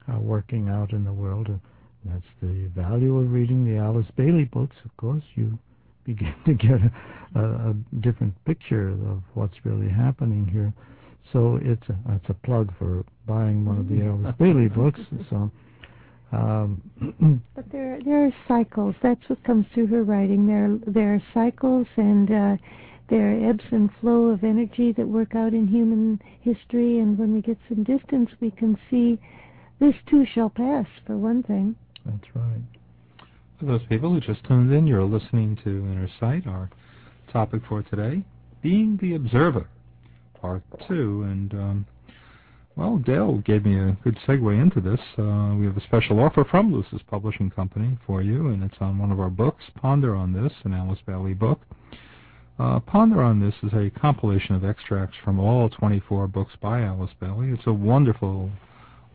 are 0.08 0.20
working 0.20 0.68
out 0.68 0.92
in 0.92 1.04
the 1.04 1.12
world. 1.12 1.48
And 1.48 1.60
that's 2.06 2.24
the 2.42 2.68
value 2.80 3.18
of 3.18 3.32
reading 3.32 3.64
the 3.64 3.78
Alice 3.78 4.06
Bailey 4.16 4.44
books. 4.44 4.76
Of 4.84 4.96
course, 4.96 5.22
you 5.34 5.58
begin 6.04 6.34
to 6.46 6.54
get 6.54 6.80
a, 7.34 7.40
a, 7.40 7.74
different 8.00 8.34
picture 8.44 8.88
of 8.88 9.22
what's 9.34 9.54
really 9.64 9.88
happening 9.88 10.46
here. 10.46 10.72
So 11.32 11.58
it's 11.62 11.82
a, 11.88 11.96
it's 12.12 12.28
a 12.28 12.34
plug 12.46 12.72
for 12.78 13.04
buying 13.26 13.64
one 13.64 13.78
of 13.78 13.88
the 13.88 13.96
mm. 13.96 14.24
Alice 14.24 14.36
Bailey 14.38 14.68
books. 14.68 15.00
So, 15.30 15.50
um, 16.35 17.43
but 17.55 17.64
there 17.71 17.99
there 18.05 18.26
are 18.26 18.35
cycles. 18.49 18.95
That's 19.03 19.21
what 19.29 19.43
comes 19.45 19.67
through 19.73 19.88
her 19.88 20.03
writing. 20.03 20.47
There 20.47 20.79
there 20.93 21.14
are 21.14 21.23
cycles 21.33 21.87
and 21.97 22.31
uh, 22.31 22.57
there 23.09 23.33
are 23.33 23.50
ebbs 23.50 23.64
and 23.71 23.91
flow 24.00 24.26
of 24.26 24.45
energy 24.45 24.93
that 24.93 25.07
work 25.07 25.35
out 25.35 25.53
in 25.53 25.69
human 25.69 26.21
history. 26.41 26.99
And 26.99 27.19
when 27.19 27.35
we 27.35 27.43
get 27.43 27.59
some 27.69 27.85
distance, 27.85 28.31
we 28.41 28.50
can 28.50 28.79
see 28.91 29.19
this 29.79 29.95
too 30.09 30.25
shall 30.35 30.50
pass. 30.50 30.87
For 31.07 31.17
one 31.17 31.43
thing. 31.43 31.76
That's 32.05 32.35
right. 32.35 32.62
For 33.59 33.67
those 33.67 33.83
people 33.88 34.12
who 34.12 34.21
just 34.21 34.45
tuned 34.45 34.73
in, 34.73 34.87
you're 34.87 35.05
listening 35.05 35.57
to 35.64 35.71
Inner 35.71 36.09
Sight, 36.19 36.47
our 36.47 36.71
topic 37.33 37.62
for 37.69 37.83
today, 37.83 38.23
Being 38.62 38.99
the 39.00 39.14
Observer, 39.14 39.69
Part 40.41 40.62
2. 40.88 41.23
And, 41.23 41.55
um, 41.55 41.87
well, 42.76 42.99
Dale 42.99 43.38
gave 43.45 43.64
me 43.64 43.78
a 43.78 43.97
good 44.02 44.19
segue 44.26 44.61
into 44.61 44.81
this. 44.81 45.00
Uh, 45.16 45.54
we 45.54 45.64
have 45.66 45.76
a 45.76 45.83
special 45.83 46.19
offer 46.19 46.45
from 46.45 46.73
Lucis 46.73 47.00
Publishing 47.09 47.50
Company 47.50 47.97
for 48.07 48.21
you, 48.21 48.49
and 48.49 48.64
it's 48.64 48.76
on 48.81 48.99
one 48.99 49.12
of 49.12 49.21
our 49.21 49.31
books, 49.31 49.64
Ponder 49.81 50.14
on 50.14 50.33
This, 50.33 50.52
an 50.64 50.75
Alice 50.75 50.99
Bailey 51.07 51.35
book. 51.35 51.61
Uh, 52.59 52.81
Ponder 52.81 53.23
on 53.23 53.40
This 53.40 53.54
is 53.62 53.73
a 53.73 53.90
compilation 54.00 54.57
of 54.57 54.64
extracts 54.64 55.16
from 55.25 55.38
all 55.38 55.69
24 55.69 56.26
books 56.26 56.52
by 56.61 56.83
Alice 56.83 57.12
Bailey. 57.21 57.50
It's 57.50 57.66
a 57.66 57.73
wonderful 57.73 58.50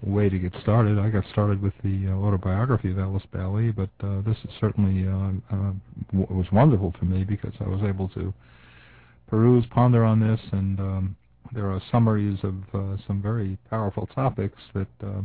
way 0.02 0.30
to 0.30 0.40
get 0.40 0.54
started. 0.62 0.98
I 0.98 1.10
got 1.10 1.26
started 1.32 1.62
with 1.62 1.74
the 1.84 2.08
uh, 2.08 2.16
autobiography 2.16 2.92
of 2.92 3.00
Alice 3.00 3.24
Bailey, 3.34 3.72
but 3.72 3.90
uh, 4.02 4.22
this 4.22 4.38
is 4.46 4.52
certainly 4.62 5.06
uh, 5.06 5.56
uh, 5.56 5.74
w- 6.14 6.38
was 6.38 6.46
wonderful 6.54 6.94
for 6.98 7.06
me 7.06 7.26
because 7.26 7.54
I 7.60 7.68
was 7.68 7.82
able 7.84 8.08
to 8.10 8.34
peruse, 9.28 9.66
ponder 9.70 10.06
on 10.06 10.20
this, 10.20 10.40
and 10.54 10.80
um, 10.80 11.16
there 11.52 11.72
are 11.72 11.82
summaries 11.92 12.40
of 12.44 12.56
uh, 12.74 12.98
some 13.08 13.22
very 13.22 13.58
powerful 13.70 14.08
topics 14.08 14.62
that 14.74 14.88
uh, 15.04 15.22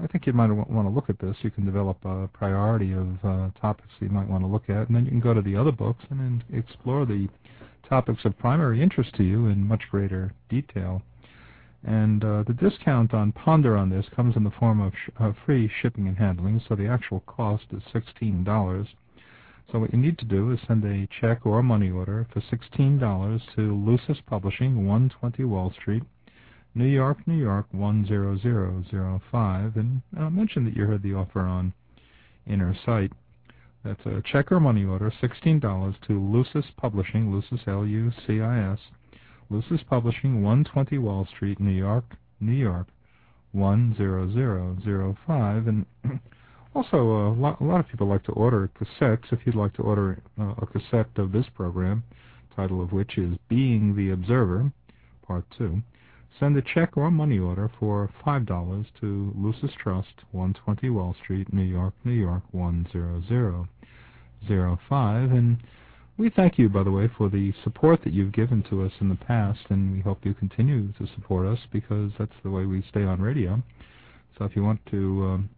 I 0.00 0.06
think 0.06 0.26
you 0.26 0.32
might 0.32 0.50
want 0.50 0.86
to 0.86 0.94
look 0.94 1.10
at 1.10 1.18
this. 1.18 1.36
You 1.42 1.50
can 1.50 1.64
develop 1.64 1.96
a 2.04 2.28
priority 2.28 2.92
of 2.92 3.08
uh, 3.24 3.50
topics 3.60 3.88
you 4.00 4.08
might 4.08 4.28
want 4.28 4.44
to 4.44 4.46
look 4.46 4.68
at, 4.68 4.88
and 4.88 4.96
then 4.96 5.04
you 5.04 5.10
can 5.10 5.20
go 5.20 5.34
to 5.34 5.42
the 5.42 5.56
other 5.56 5.72
books 5.72 6.04
and 6.10 6.20
then 6.20 6.44
explore 6.52 7.04
the 7.04 7.28
topics 7.88 8.24
of 8.24 8.38
primary 8.38 8.82
interest 8.82 9.14
to 9.16 9.24
you 9.24 9.46
in 9.46 9.66
much 9.66 9.82
greater 9.90 10.32
detail. 10.48 11.02
And 11.84 12.24
uh, 12.24 12.44
the 12.46 12.52
discount 12.52 13.14
on 13.14 13.32
Ponder 13.32 13.76
on 13.76 13.90
this 13.90 14.06
comes 14.14 14.36
in 14.36 14.44
the 14.44 14.50
form 14.50 14.80
of 14.80 14.92
sh- 14.94 15.10
uh, 15.18 15.32
free 15.46 15.70
shipping 15.80 16.06
and 16.06 16.16
handling, 16.16 16.60
so 16.68 16.74
the 16.74 16.86
actual 16.86 17.20
cost 17.20 17.64
is 17.72 17.82
$16. 17.94 18.88
So 19.70 19.78
what 19.78 19.92
you 19.92 19.98
need 19.98 20.16
to 20.18 20.24
do 20.24 20.50
is 20.50 20.58
send 20.66 20.82
a 20.84 21.06
check 21.20 21.44
or 21.44 21.58
a 21.58 21.62
money 21.62 21.90
order 21.90 22.26
for 22.32 22.40
$16 22.40 23.40
to 23.54 23.84
Lucis 23.84 24.16
Publishing, 24.26 24.86
120 24.86 25.44
Wall 25.44 25.70
Street, 25.78 26.02
New 26.74 26.86
York, 26.86 27.18
New 27.26 27.36
York 27.36 27.66
10005, 27.72 29.76
and 29.76 30.00
uh, 30.18 30.30
mention 30.30 30.64
that 30.64 30.74
you 30.74 30.86
heard 30.86 31.02
the 31.02 31.12
offer 31.12 31.40
on 31.40 31.74
Inner 32.46 32.74
Sight. 32.86 33.12
That's 33.84 34.06
a 34.06 34.22
check 34.22 34.50
or 34.50 34.58
money 34.58 34.86
order, 34.86 35.12
$16 35.22 36.00
to 36.06 36.18
Lucis 36.18 36.64
Publishing, 36.78 37.30
Lucis 37.30 37.60
L-U-C-I-S, 37.66 38.78
Lucis 39.50 39.80
Publishing, 39.88 40.42
120 40.42 40.98
Wall 40.98 41.26
Street, 41.26 41.58
New 41.60 41.72
York, 41.72 42.04
New 42.40 42.52
York, 42.52 42.86
10005. 43.52 45.66
And 45.66 45.86
also, 46.74 46.96
uh, 46.96 47.30
a 47.30 47.38
lot, 47.38 47.60
a 47.60 47.64
lot 47.64 47.80
of 47.80 47.88
people 47.88 48.06
like 48.06 48.24
to 48.24 48.32
order 48.32 48.70
cassettes. 48.78 49.32
If 49.32 49.40
you'd 49.44 49.54
like 49.54 49.74
to 49.74 49.82
order 49.82 50.18
uh, 50.38 50.54
a 50.58 50.66
cassette 50.66 51.10
of 51.16 51.32
this 51.32 51.46
program, 51.54 52.04
title 52.54 52.82
of 52.82 52.92
which 52.92 53.16
is 53.18 53.36
Being 53.48 53.96
the 53.96 54.10
Observer, 54.10 54.70
Part 55.26 55.44
2, 55.56 55.80
send 56.38 56.56
a 56.56 56.62
check 56.62 56.96
or 56.96 57.10
money 57.10 57.38
order 57.38 57.70
for 57.78 58.10
$5 58.26 58.86
to 59.00 59.32
Lucis 59.36 59.70
Trust, 59.82 60.14
120 60.32 60.90
Wall 60.90 61.14
Street, 61.22 61.50
New 61.52 61.62
York, 61.62 61.94
New 62.04 62.12
York, 62.12 62.42
10005. 62.52 65.32
And 65.32 65.58
we 66.16 66.30
thank 66.30 66.58
you, 66.58 66.68
by 66.68 66.82
the 66.82 66.90
way, 66.90 67.08
for 67.16 67.28
the 67.28 67.54
support 67.64 68.02
that 68.04 68.12
you've 68.12 68.32
given 68.32 68.64
to 68.70 68.84
us 68.84 68.92
in 69.00 69.08
the 69.08 69.14
past, 69.14 69.60
and 69.70 69.92
we 69.92 70.00
hope 70.00 70.18
you 70.24 70.34
continue 70.34 70.92
to 70.94 71.06
support 71.14 71.46
us 71.46 71.60
because 71.72 72.10
that's 72.18 72.32
the 72.42 72.50
way 72.50 72.66
we 72.66 72.82
stay 72.88 73.04
on 73.04 73.22
radio. 73.22 73.62
So 74.36 74.44
if 74.44 74.56
you 74.56 74.64
want 74.64 74.80
to 74.90 75.24
um, 75.24 75.48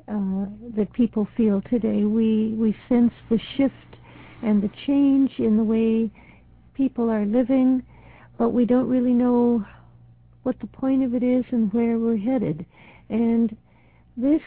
uh, 0.08 0.46
that 0.76 0.92
people 0.94 1.28
feel 1.38 1.62
today. 1.70 2.04
We 2.04 2.56
we 2.58 2.76
sense 2.90 3.14
the 3.30 3.40
shift 3.56 3.76
and 4.42 4.64
the 4.64 4.72
change 4.88 5.32
in 5.38 5.58
the 5.58 5.64
way 5.64 6.10
people 6.74 7.10
are 7.12 7.26
living, 7.26 7.84
but 8.40 8.50
we 8.50 8.66
don't 8.66 8.88
really 8.88 9.14
know 9.14 9.64
what 10.44 10.60
the 10.60 10.68
point 10.68 11.04
of 11.04 11.14
it 11.14 11.24
is 11.24 11.46
and 11.52 11.72
where 11.74 11.98
we're 11.98 12.18
headed. 12.18 12.66
And 13.10 13.56
this, 14.18 14.42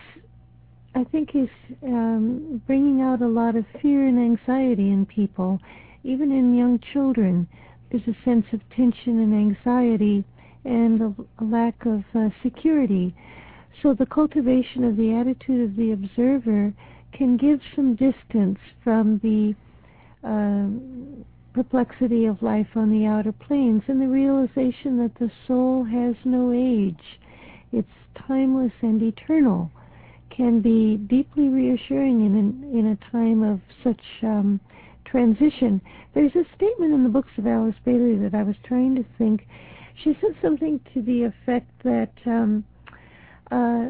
I 0.94 1.04
think, 1.04 1.30
is 1.34 1.48
um, 1.82 2.62
bringing 2.66 3.00
out 3.00 3.22
a 3.22 3.28
lot 3.28 3.56
of 3.56 3.64
fear 3.80 4.06
and 4.06 4.18
anxiety 4.18 4.90
in 4.90 5.06
people, 5.06 5.60
even 6.02 6.32
in 6.32 6.56
young 6.56 6.80
children. 6.92 7.48
There's 7.90 8.08
a 8.08 8.24
sense 8.24 8.46
of 8.52 8.60
tension 8.70 9.20
and 9.20 9.34
anxiety 9.34 10.24
and 10.64 11.00
a, 11.00 11.14
a 11.38 11.44
lack 11.44 11.86
of 11.86 12.02
uh, 12.14 12.30
security. 12.42 13.14
So 13.82 13.94
the 13.94 14.06
cultivation 14.06 14.84
of 14.84 14.96
the 14.96 15.14
attitude 15.14 15.70
of 15.70 15.76
the 15.76 15.92
observer 15.92 16.72
can 17.12 17.36
give 17.36 17.60
some 17.76 17.94
distance 17.94 18.58
from 18.82 19.20
the 19.22 19.54
um, 20.26 21.24
perplexity 21.54 22.26
of 22.26 22.42
life 22.42 22.66
on 22.74 22.90
the 22.90 23.06
outer 23.06 23.32
planes 23.32 23.82
and 23.86 24.02
the 24.02 24.08
realization 24.08 24.98
that 24.98 25.14
the 25.20 25.30
soul 25.46 25.84
has 25.84 26.16
no 26.24 26.52
age. 26.52 27.18
It's 27.72 27.88
timeless 28.26 28.72
and 28.82 29.00
eternal 29.00 29.70
can 30.36 30.60
be 30.60 30.96
deeply 30.96 31.48
reassuring 31.48 32.26
in, 32.26 32.36
in, 32.36 32.78
in 32.78 32.86
a 32.88 33.12
time 33.12 33.42
of 33.42 33.60
such 33.84 34.00
um, 34.22 34.60
transition. 35.04 35.80
There's 36.12 36.34
a 36.34 36.44
statement 36.56 36.92
in 36.92 37.04
the 37.04 37.08
books 37.08 37.30
of 37.38 37.46
Alice 37.46 37.76
Bailey 37.84 38.16
that 38.16 38.34
I 38.34 38.42
was 38.42 38.56
trying 38.64 38.96
to 38.96 39.04
think. 39.16 39.46
She 40.02 40.18
said 40.20 40.34
something 40.42 40.80
to 40.92 41.02
the 41.02 41.22
effect 41.24 41.70
that 41.84 42.12
um, 42.26 42.64
uh, 43.52 43.86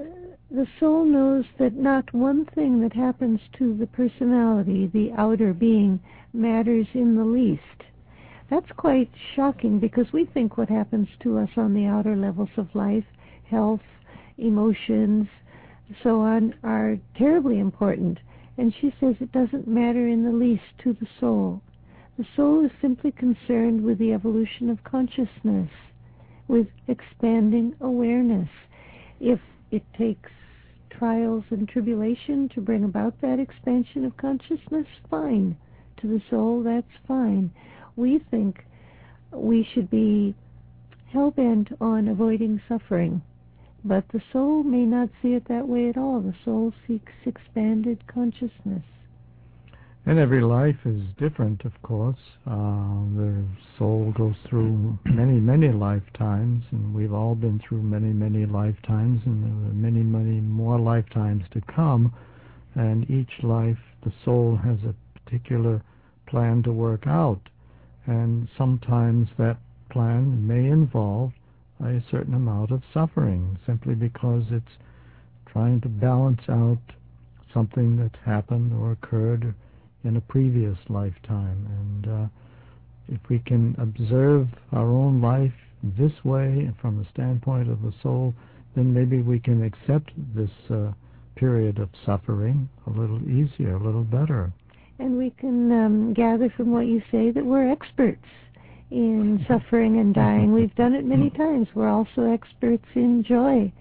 the 0.51 0.67
soul 0.79 1.05
knows 1.05 1.45
that 1.59 1.75
not 1.75 2.13
one 2.13 2.45
thing 2.45 2.81
that 2.81 2.93
happens 2.93 3.41
to 3.59 3.75
the 3.75 3.87
personality, 3.87 4.87
the 4.87 5.11
outer 5.13 5.53
being, 5.53 6.01
matters 6.33 6.87
in 6.95 7.17
the 7.17 7.25
least. 7.25 7.83
That's 8.51 8.71
quite 8.77 9.11
shocking 9.35 9.81
because 9.81 10.13
we 10.13 10.27
think 10.27 10.57
what 10.57 10.69
happens 10.69 11.09
to 11.21 11.39
us 11.39 11.49
on 11.57 11.75
the 11.75 11.87
outer 11.87 12.15
levels 12.15 12.51
of 12.57 12.75
life, 12.75 13.05
health, 13.51 13.81
emotions, 14.39 15.29
so 16.03 16.21
on, 16.21 16.55
are 16.63 16.99
terribly 17.17 17.59
important. 17.59 18.19
And 18.57 18.73
she 18.81 18.95
says 19.01 19.17
it 19.21 19.33
doesn't 19.33 19.67
matter 19.67 20.07
in 20.07 20.25
the 20.25 20.33
least 20.33 20.79
to 20.85 20.93
the 20.93 21.09
soul. 21.19 21.63
The 22.17 22.27
soul 22.37 22.65
is 22.65 22.71
simply 22.81 23.11
concerned 23.11 23.83
with 23.83 23.99
the 23.99 24.13
evolution 24.13 24.71
of 24.71 24.85
consciousness, 24.85 25.71
with 26.47 26.69
expanding 26.87 27.75
awareness. 27.81 28.49
If 29.19 29.41
it 29.75 29.83
takes 29.99 30.31
trials 30.89 31.43
and 31.51 31.69
tribulation 31.69 32.49
to 32.51 32.61
bring 32.61 32.85
about 32.85 33.21
that 33.21 33.41
expansion 33.41 34.05
of 34.05 34.17
consciousness, 34.17 34.87
fine. 35.11 35.57
To 36.01 36.07
the 36.07 36.23
soul, 36.31 36.63
that's 36.63 36.87
fine. 37.09 37.51
We 37.97 38.21
think 38.31 38.65
we 39.33 39.67
should 39.75 39.91
be 39.91 40.35
hell 41.13 41.33
bent 41.33 41.71
on 41.81 42.07
avoiding 42.07 42.61
suffering. 42.69 43.21
But 43.85 44.05
the 44.13 44.23
soul 44.33 44.63
may 44.63 44.85
not 44.85 45.11
see 45.21 45.35
it 45.35 45.49
that 45.49 45.67
way 45.67 45.89
at 45.89 45.99
all. 45.99 46.21
The 46.21 46.37
soul 46.45 46.73
seeks 46.87 47.13
expanded 47.27 48.07
consciousness. 48.07 48.85
And 50.07 50.19
every 50.19 50.43
life 50.43 50.77
is 50.85 51.01
different, 51.19 51.65
of 51.65 51.73
course. 51.81 52.19
Uh, 52.47 53.09
the 53.17 53.43
soul 53.79 54.13
goes 54.15 54.35
through 54.47 54.99
many, 55.07 55.41
many 55.41 55.69
lifetimes, 55.69 56.63
and 56.73 56.95
we've 56.95 57.15
all 57.15 57.35
been 57.35 57.59
through 57.67 57.81
many, 57.81 58.13
many 58.13 58.45
lifetimes, 58.45 59.23
and 59.25 59.43
there 59.43 59.71
are 59.71 59.75
many, 59.75 60.03
many 60.03 60.41
more 60.41 60.79
lifetimes 60.79 61.45
to 61.53 61.63
come. 61.75 62.13
And 62.75 63.11
each 63.11 63.43
life, 63.43 63.79
the 64.05 64.13
soul 64.27 64.57
has 64.63 64.77
a 64.85 64.95
particular 65.21 65.83
plan 66.27 66.63
to 66.65 66.73
work 66.73 67.07
out. 67.07 67.41
And 68.05 68.47
sometimes 68.59 69.29
that 69.39 69.57
plan 69.89 70.47
may 70.47 70.67
involve 70.69 71.33
a 71.83 72.03
certain 72.11 72.35
amount 72.35 72.73
of 72.73 72.83
suffering, 72.93 73.59
simply 73.65 73.95
because 73.95 74.45
it's 74.51 74.77
trying 75.51 75.81
to 75.81 75.89
balance 75.89 76.43
out 76.51 76.83
something 77.55 77.97
that 77.97 78.19
happened 78.27 78.75
or 78.75 78.93
occurred 78.93 79.55
in 80.05 80.17
a 80.17 80.21
previous 80.21 80.79
lifetime. 80.89 81.67
And 82.05 82.13
uh, 82.13 82.27
if 83.09 83.21
we 83.29 83.39
can 83.41 83.75
observe 83.79 84.49
our 84.73 84.87
own 84.87 85.21
life 85.21 85.53
this 85.83 86.13
way 86.25 86.71
from 86.81 86.99
the 86.99 87.07
standpoint 87.13 87.71
of 87.71 87.83
the 87.83 87.93
soul, 88.03 88.35
then 88.75 88.93
maybe 88.93 89.23
we 89.23 89.39
can 89.39 89.63
accept 89.63 90.11
this 90.35 90.51
uh, 90.71 90.93
period 91.37 91.79
of 91.79 91.89
suffering 92.07 92.69
a 92.87 92.91
little 92.91 93.21
easier, 93.29 93.77
a 93.77 93.83
little 93.83 94.05
better. 94.05 94.53
And 94.99 95.19
we 95.19 95.31
can 95.31 95.73
um, 95.73 96.15
gather 96.15 96.53
from 96.57 96.71
what 96.71 96.87
you 96.87 97.03
say 97.11 97.31
that 97.31 97.45
we're 97.45 97.71
experts 97.71 98.25
in 98.91 99.45
suffering 99.49 99.99
and 99.99 100.15
dying. 100.15 100.53
We've 100.53 100.75
done 100.77 100.95
it 100.95 101.05
many 101.05 101.31
times. 101.37 101.69
We're 101.75 101.89
also 101.89 102.33
experts 102.33 102.87
in 102.95 103.25
joy. 103.25 103.73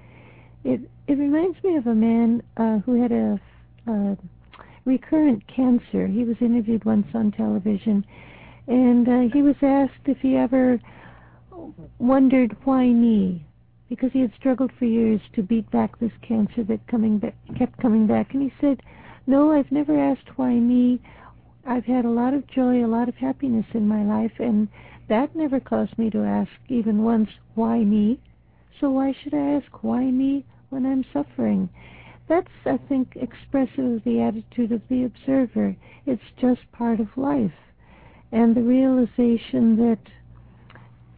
It 0.64 0.82
it 1.08 1.18
reminds 1.18 1.62
me 1.64 1.76
of 1.76 1.88
a 1.88 1.94
man 1.94 2.42
uh, 2.56 2.80
who 2.80 3.02
had 3.02 3.12
a, 3.12 3.40
a 3.88 4.18
recurrent 4.86 5.46
cancer. 5.48 6.08
He 6.08 6.24
was 6.24 6.38
interviewed 6.42 6.86
once 6.86 7.08
on 7.14 7.32
television, 7.32 8.06
and 8.68 9.08
uh, 9.08 9.34
he 9.34 9.42
was 9.42 9.56
asked 9.62 10.08
if 10.08 10.18
he 10.20 10.36
ever 10.36 10.80
wondered 12.00 12.56
why 12.64 12.88
me, 12.88 13.46
because 13.90 14.12
he 14.12 14.22
had 14.22 14.34
struggled 14.38 14.72
for 14.78 14.86
years 14.86 15.22
to 15.34 15.44
beat 15.44 15.70
back 15.72 16.00
this 16.00 16.12
cancer 16.22 16.64
that 16.64 16.86
coming 16.88 17.20
back, 17.20 17.36
kept 17.58 17.80
coming 17.80 18.08
back. 18.08 18.34
And 18.34 18.44
he 18.44 18.54
said, 18.60 18.82
"No, 19.28 19.52
I've 19.52 19.72
never 19.72 19.98
asked 19.98 20.38
why 20.38 20.56
me. 20.56 21.00
I've 21.66 21.86
had 21.86 22.06
a 22.06 22.10
lot 22.10 22.34
of 22.34 22.48
joy, 22.48 22.84
a 22.84 22.88
lot 22.88 23.08
of 23.08 23.16
happiness 23.16 23.66
in 23.74 23.88
my 23.88 24.04
life, 24.04 24.34
and 24.40 24.68
that 25.08 25.36
never 25.36 25.60
caused 25.60 25.98
me 25.98 26.10
to 26.10 26.24
ask 26.24 26.52
even 26.68 27.04
once 27.04 27.30
why 27.56 27.80
me. 27.80 28.20
So 28.80 28.90
why 28.90 29.14
should 29.14 29.34
I 29.34 29.54
ask 29.54 29.84
why 29.84 30.04
me 30.06 30.46
when 30.70 30.86
I'm 30.86 31.06
suffering?" 31.14 31.70
That's, 32.28 32.48
I 32.66 32.78
think, 32.78 33.16
expressive 33.16 33.86
of 33.86 34.04
the 34.04 34.22
attitude 34.22 34.72
of 34.72 34.82
the 34.90 35.04
observer. 35.04 35.76
It's 36.06 36.32
just 36.40 36.72
part 36.72 37.00
of 37.00 37.18
life. 37.18 37.52
And 38.32 38.56
the 38.56 38.64
realization 38.64 39.76
that 39.78 40.00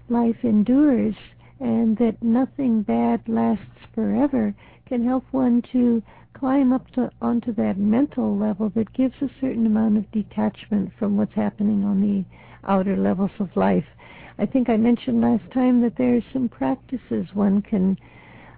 life 0.10 0.44
endures 0.44 1.16
and 1.60 1.98
that 1.98 2.22
nothing 2.22 2.82
bad 2.82 3.22
lasts 3.28 3.64
forever 3.94 4.54
can 4.86 5.06
help 5.06 5.24
one 5.32 5.62
to 5.72 6.04
climb 6.34 6.74
up 6.74 6.90
to, 6.92 7.10
onto 7.22 7.54
that 7.54 7.78
mental 7.78 8.38
level 8.38 8.70
that 8.76 8.92
gives 8.94 9.16
a 9.22 9.30
certain 9.40 9.66
amount 9.66 9.98
of 9.98 10.12
detachment 10.12 10.92
from 11.00 11.16
what's 11.18 11.34
happening 11.34 11.84
on 11.86 12.02
the 12.02 12.26
outer 12.70 12.98
levels 12.98 13.32
of 13.40 13.56
life. 13.56 13.86
I 14.38 14.46
think 14.46 14.70
I 14.70 14.76
mentioned 14.76 15.22
last 15.22 15.50
time 15.54 15.82
that 15.82 15.96
there 15.98 16.18
are 16.18 16.26
some 16.34 16.50
practices 16.50 17.28
one 17.34 17.62
can 17.62 17.98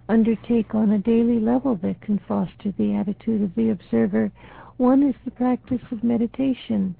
undertake 0.09 0.73
on 0.73 0.91
a 0.91 0.99
daily 0.99 1.39
level 1.39 1.75
that 1.83 2.01
can 2.01 2.19
foster 2.27 2.73
the 2.77 2.93
attitude 2.93 3.41
of 3.41 3.53
the 3.55 3.69
observer. 3.69 4.31
One 4.77 5.03
is 5.03 5.15
the 5.25 5.31
practice 5.31 5.81
of 5.91 6.03
meditation. 6.03 6.95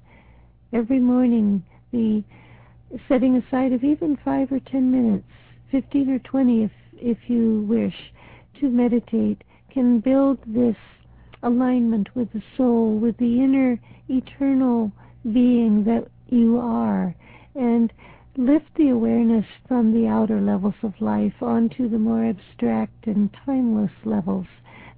Every 0.72 0.98
morning, 0.98 1.64
the 1.92 2.22
setting 3.08 3.36
aside 3.36 3.72
of 3.72 3.84
even 3.84 4.18
five 4.24 4.50
or 4.52 4.60
ten 4.60 4.90
minutes, 4.90 5.26
fifteen 5.70 6.10
or 6.10 6.18
twenty 6.20 6.64
if 6.64 6.70
if 7.00 7.18
you 7.28 7.64
wish, 7.68 7.94
to 8.60 8.68
meditate 8.68 9.44
can 9.70 10.00
build 10.00 10.38
this 10.46 10.76
alignment 11.42 12.08
with 12.16 12.32
the 12.32 12.42
soul, 12.56 12.98
with 12.98 13.16
the 13.18 13.40
inner 13.40 13.78
eternal 14.08 14.90
being 15.32 15.84
that 15.84 16.08
you 16.28 16.58
are. 16.58 17.14
And 17.54 17.92
lift 18.38 18.72
the 18.76 18.88
awareness 18.88 19.44
from 19.66 19.92
the 19.92 20.06
outer 20.06 20.40
levels 20.40 20.76
of 20.84 21.00
life 21.00 21.42
onto 21.42 21.88
the 21.88 21.98
more 21.98 22.24
abstract 22.24 23.08
and 23.08 23.28
timeless 23.44 23.90
levels. 24.04 24.46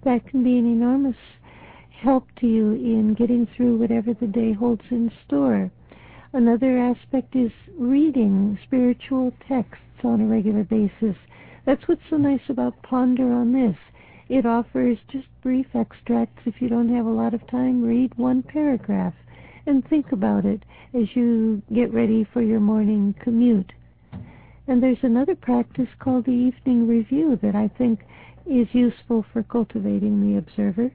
That 0.04 0.26
can 0.26 0.44
be 0.44 0.58
an 0.58 0.66
enormous 0.66 1.16
help 1.90 2.28
to 2.40 2.46
you 2.46 2.72
in 2.72 3.14
getting 3.14 3.46
through 3.46 3.78
whatever 3.78 4.12
the 4.12 4.26
day 4.26 4.52
holds 4.52 4.84
in 4.90 5.10
store. 5.24 5.70
Another 6.34 6.76
aspect 6.76 7.34
is 7.34 7.50
reading 7.78 8.58
spiritual 8.62 9.32
texts 9.48 10.04
on 10.04 10.20
a 10.20 10.26
regular 10.26 10.64
basis. 10.64 11.16
That's 11.64 11.88
what's 11.88 12.02
so 12.10 12.18
nice 12.18 12.46
about 12.50 12.82
Ponder 12.82 13.32
on 13.32 13.54
This. 13.54 13.78
It 14.28 14.44
offers 14.44 14.98
just 15.08 15.28
brief 15.42 15.74
extracts. 15.74 16.42
If 16.44 16.60
you 16.60 16.68
don't 16.68 16.94
have 16.94 17.06
a 17.06 17.10
lot 17.10 17.32
of 17.32 17.46
time, 17.46 17.82
read 17.82 18.12
one 18.18 18.42
paragraph. 18.42 19.14
And 19.66 19.86
think 19.88 20.12
about 20.12 20.44
it 20.44 20.62
as 20.94 21.04
you 21.14 21.62
get 21.74 21.92
ready 21.92 22.26
for 22.32 22.42
your 22.42 22.60
morning 22.60 23.14
commute. 23.22 23.72
And 24.66 24.82
there's 24.82 24.98
another 25.02 25.34
practice 25.34 25.88
called 25.98 26.26
the 26.26 26.30
evening 26.30 26.86
review 26.86 27.38
that 27.42 27.54
I 27.54 27.68
think 27.76 28.00
is 28.46 28.68
useful 28.72 29.24
for 29.32 29.42
cultivating 29.42 30.20
the 30.20 30.38
observer. 30.38 30.90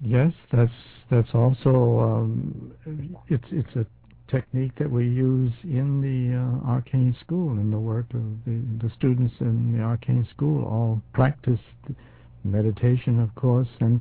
Yes, 0.00 0.32
that's 0.52 0.72
that's 1.10 1.34
also 1.34 2.00
um, 2.00 2.72
it's 3.28 3.44
it's 3.50 3.76
a 3.76 3.86
technique 4.28 4.72
that 4.78 4.90
we 4.90 5.04
use 5.04 5.52
in 5.62 6.00
the 6.00 6.36
uh, 6.36 6.70
arcane 6.70 7.14
school 7.20 7.52
in 7.52 7.70
the 7.70 7.78
work 7.78 8.06
of 8.14 8.22
the, 8.46 8.86
the 8.86 8.90
students 8.96 9.34
in 9.40 9.76
the 9.76 9.82
arcane 9.82 10.26
school 10.34 10.64
all 10.64 11.02
practice 11.12 11.60
meditation 12.42 13.20
of 13.20 13.32
course 13.34 13.68
and 13.80 14.00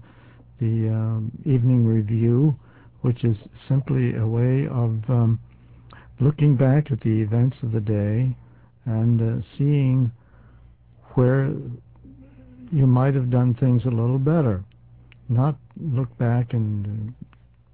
the 0.60 0.90
um, 0.90 1.32
evening 1.46 1.86
review 1.86 2.56
which 3.02 3.24
is 3.24 3.36
simply 3.68 4.16
a 4.16 4.26
way 4.26 4.68
of 4.68 5.02
um, 5.10 5.40
looking 6.20 6.56
back 6.56 6.92
at 6.92 7.00
the 7.02 7.22
events 7.22 7.58
of 7.64 7.72
the 7.72 7.80
day 7.80 8.36
and 8.86 9.22
uh, 9.22 9.46
seeing 9.58 10.12
where 11.16 11.54
you 12.72 12.88
might 12.88 13.14
have 13.16 13.30
done 13.30 13.56
things 13.60 13.82
a 13.86 13.90
little 13.90 14.20
better. 14.20 14.64
Not 15.30 15.58
look 15.80 16.16
back 16.18 16.54
and 16.54 17.14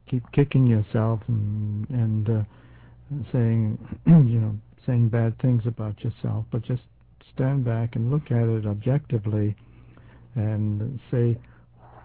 keep 0.09 0.23
kicking 0.31 0.67
yourself 0.67 1.19
and 1.27 1.89
and 1.89 2.29
uh, 2.29 2.43
saying 3.31 3.77
you 4.05 4.39
know 4.39 4.55
saying 4.85 5.09
bad 5.09 5.39
things 5.41 5.63
about 5.65 6.01
yourself, 6.01 6.45
but 6.51 6.63
just 6.63 6.81
stand 7.33 7.65
back 7.65 7.95
and 7.95 8.09
look 8.09 8.31
at 8.31 8.47
it 8.47 8.65
objectively 8.65 9.55
and 10.35 10.99
say 11.11 11.37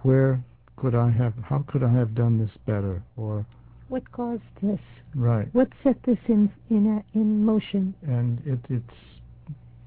where 0.03 0.43
could 0.83 0.95
I 0.97 1.11
have 1.13 1.33
how 1.45 1.65
could 1.69 1.85
I 1.85 1.93
have 1.93 2.15
done 2.15 2.39
this 2.39 2.51
better? 2.67 3.01
Or 3.17 3.47
what 3.89 4.11
caused 4.11 4.43
this? 4.61 4.81
Right. 5.15 5.49
What 5.55 5.69
set 5.85 5.97
this 6.05 6.19
in 6.27 6.51
in 6.71 6.99
uh, 6.99 7.03
in 7.15 7.45
motion? 7.45 7.95
And 8.03 8.43
it, 8.45 8.59
it's 8.69 8.99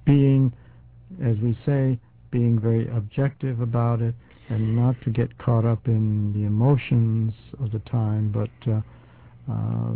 being 0.06 0.54
as 1.22 1.36
we 1.44 1.58
say 1.66 2.00
being 2.32 2.60
very 2.60 2.88
objective 2.96 3.60
about 3.60 4.02
it 4.02 4.16
and 4.50 4.76
not 4.76 4.96
to 5.04 5.10
get 5.10 5.38
caught 5.38 5.66
up 5.66 5.86
in 5.88 6.32
the 6.34 6.46
emotions 6.46 7.34
of 7.60 7.72
the 7.72 7.80
time, 7.80 8.32
but 8.32 8.72
uh, 8.72 8.80
uh, 9.52 9.94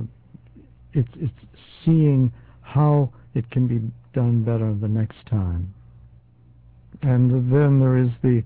it's 0.93 1.09
it's 1.15 1.61
seeing 1.85 2.31
how 2.61 3.09
it 3.35 3.49
can 3.51 3.67
be 3.67 3.89
done 4.13 4.43
better 4.43 4.73
the 4.73 4.87
next 4.87 5.25
time. 5.29 5.73
And 7.03 7.53
then 7.53 7.79
there 7.79 7.97
is 7.97 8.09
the 8.21 8.43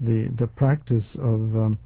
the 0.00 0.28
the 0.38 0.46
practice 0.46 1.04
of 1.16 1.56
um, 1.56 1.78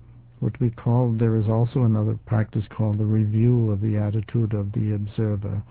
what 0.42 0.58
we 0.60 0.70
call. 0.70 1.12
There 1.18 1.36
is 1.36 1.48
also 1.48 1.82
another 1.82 2.18
practice 2.26 2.64
called 2.76 2.98
the 2.98 3.04
review 3.04 3.70
of 3.70 3.80
the 3.80 3.96
attitude 3.96 4.54
of 4.54 4.72
the 4.72 4.94
observer 4.94 5.62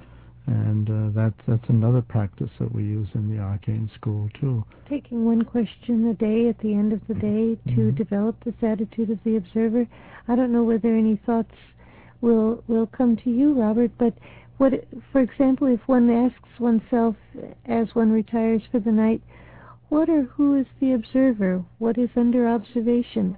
and 0.48 0.90
uh, 0.90 1.12
that's 1.14 1.40
that's 1.48 1.70
another 1.70 2.02
practice 2.02 2.50
that 2.60 2.74
we 2.74 2.84
use 2.84 3.08
in 3.14 3.34
the 3.34 3.42
arcane 3.42 3.90
school 3.96 4.30
too. 4.40 4.64
Taking 4.90 5.26
one 5.26 5.44
question 5.44 6.08
a 6.08 6.14
day 6.14 6.50
at 6.50 6.58
the 6.60 6.74
end 6.74 6.94
of 6.94 7.02
the 7.08 7.14
day 7.14 7.56
to 7.76 7.82
mm-hmm. 7.82 7.96
develop 7.96 8.44
this 8.44 8.56
attitude 8.62 9.12
of 9.12 9.20
the 9.24 9.38
observer. 9.38 9.86
I 10.28 10.36
don't 10.36 10.52
know 10.52 10.64
whether 10.64 10.96
any 10.96 11.22
thoughts 11.26 11.54
will 12.22 12.64
will 12.68 12.88
come 12.88 13.18
to 13.18 13.30
you, 13.30 13.54
Robert, 13.54 13.92
but 14.00 14.14
what, 14.58 14.74
for 15.12 15.22
example, 15.22 15.68
if 15.68 15.80
one 15.88 16.10
asks 16.10 16.60
oneself 16.60 17.16
as 17.66 17.88
one 17.94 18.12
retires 18.12 18.62
for 18.72 18.80
the 18.80 18.92
night, 18.92 19.22
what 19.90 20.10
or 20.10 20.24
who 20.24 20.56
is 20.56 20.68
the 20.80 20.94
observer? 20.94 21.64
What 21.80 21.98
is 21.98 22.10
under 22.16 22.48
observation? 22.48 23.38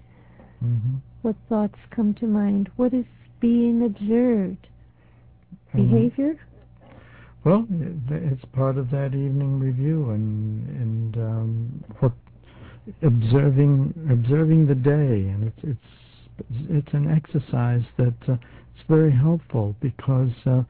Mm-hmm. 0.63 0.98
What 1.23 1.36
thoughts 1.47 1.77
come 1.89 2.13
to 2.15 2.27
mind? 2.27 2.69
What 2.75 2.93
is 2.93 3.05
being 3.39 3.86
observed? 3.86 4.67
Mm-hmm. 5.73 5.91
Behavior? 5.91 6.39
Well, 7.45 7.65
it's 8.09 8.43
part 8.53 8.77
of 8.77 8.91
that 8.91 9.07
evening 9.07 9.59
review, 9.59 10.12
and 10.12 10.67
and 10.67 11.17
um, 11.17 11.83
what 11.99 12.12
observing 13.01 13.93
observing 14.12 14.67
the 14.67 14.75
day, 14.75 15.29
and 15.29 15.45
it's 15.45 15.59
it's 15.63 16.59
it's 16.69 16.93
an 16.93 17.09
exercise 17.09 17.83
that 17.97 18.13
uh, 18.27 18.33
it's 18.33 18.88
very 18.89 19.12
helpful 19.12 19.75
because 19.81 20.31
uh, 20.45 20.63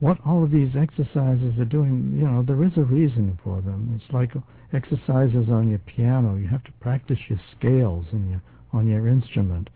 what 0.00 0.18
all 0.26 0.42
of 0.42 0.50
these 0.50 0.74
exercises 0.74 1.58
are 1.58 1.66
doing, 1.66 2.12
you 2.16 2.26
know, 2.26 2.42
there 2.42 2.64
is 2.64 2.72
a 2.76 2.82
reason 2.82 3.38
for 3.44 3.60
them. 3.60 4.00
It's 4.00 4.12
like 4.12 4.32
exercises 4.72 5.48
on 5.50 5.68
your 5.68 5.80
piano. 5.80 6.36
You 6.36 6.48
have 6.48 6.64
to 6.64 6.72
practice 6.80 7.18
your 7.28 7.40
scales 7.58 8.06
and 8.12 8.30
your 8.30 8.42
on 8.72 8.88
your 8.88 9.06
instrument, 9.06 9.68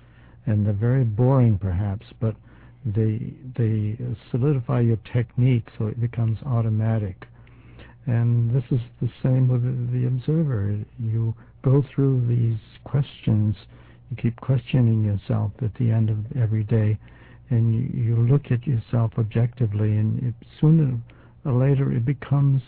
and 0.46 0.66
they're 0.66 0.72
very 0.72 1.04
boring 1.04 1.59
perhaps, 1.59 2.06
but 2.20 2.37
they 2.85 3.35
they 3.56 3.98
solidify 4.30 4.80
your 4.80 4.98
technique 5.12 5.66
so 5.78 5.87
it 5.87 6.00
becomes 6.00 6.38
automatic. 6.46 7.26
And 8.06 8.54
this 8.54 8.64
is 8.70 8.80
the 9.02 9.11
same 9.22 9.48
with 9.48 9.62
the 9.92 10.06
observer. 10.06 10.78
You 11.00 11.35
go 11.64 11.85
through 11.92 12.26
these 12.28 12.61
questions, 12.85 13.56
you 14.11 14.16
keep 14.16 14.37
questioning 14.40 15.02
yourself 15.02 15.50
at 15.61 15.74
the 15.74 15.90
end 15.90 16.11
of 16.11 16.18
every 16.40 16.62
day, 16.62 16.96
and 17.50 17.92
you, 17.92 18.16
look 18.16 18.52
at 18.52 18.64
yourself 18.66 19.12
objectively, 19.18 19.96
and 19.96 20.22
it, 20.22 20.35
sooner 20.61 20.96
or 21.44 21.52
later 21.52 21.92
it 21.92 22.04
becomes 22.04 22.62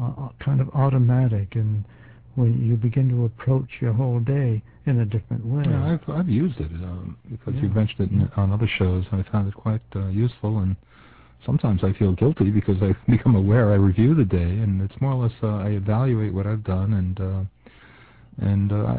uh, 0.00 0.28
kind 0.42 0.60
of 0.60 0.70
automatic. 0.70 1.54
And 1.54 1.84
when 2.38 2.64
you 2.66 2.76
begin 2.76 3.08
to 3.10 3.24
approach 3.24 3.68
your 3.80 3.92
whole 3.92 4.20
day 4.20 4.62
in 4.86 5.00
a 5.00 5.04
different 5.04 5.44
way. 5.44 5.64
Yeah, 5.66 5.84
I've 5.84 6.08
I've 6.08 6.28
used 6.28 6.60
it 6.60 6.70
um, 6.84 7.16
because 7.30 7.54
yeah. 7.54 7.62
you've 7.62 7.74
mentioned 7.74 8.00
it 8.00 8.10
in, 8.12 8.30
on 8.36 8.52
other 8.52 8.70
shows, 8.78 9.04
and 9.10 9.24
I 9.24 9.30
found 9.30 9.48
it 9.48 9.54
quite 9.54 9.82
uh, 9.96 10.06
useful. 10.06 10.58
And 10.60 10.76
sometimes 11.44 11.82
I 11.82 11.92
feel 11.98 12.12
guilty 12.12 12.50
because 12.50 12.76
I 12.80 12.94
become 13.10 13.34
aware. 13.34 13.72
I 13.72 13.76
review 13.76 14.14
the 14.14 14.24
day, 14.24 14.38
and 14.38 14.80
it's 14.80 14.98
more 15.00 15.12
or 15.12 15.24
less 15.24 15.34
uh, 15.42 15.56
I 15.56 15.70
evaluate 15.70 16.32
what 16.32 16.46
I've 16.46 16.64
done, 16.64 16.94
and 16.94 17.20
uh, 17.20 17.44
and 18.40 18.72
uh, 18.72 18.96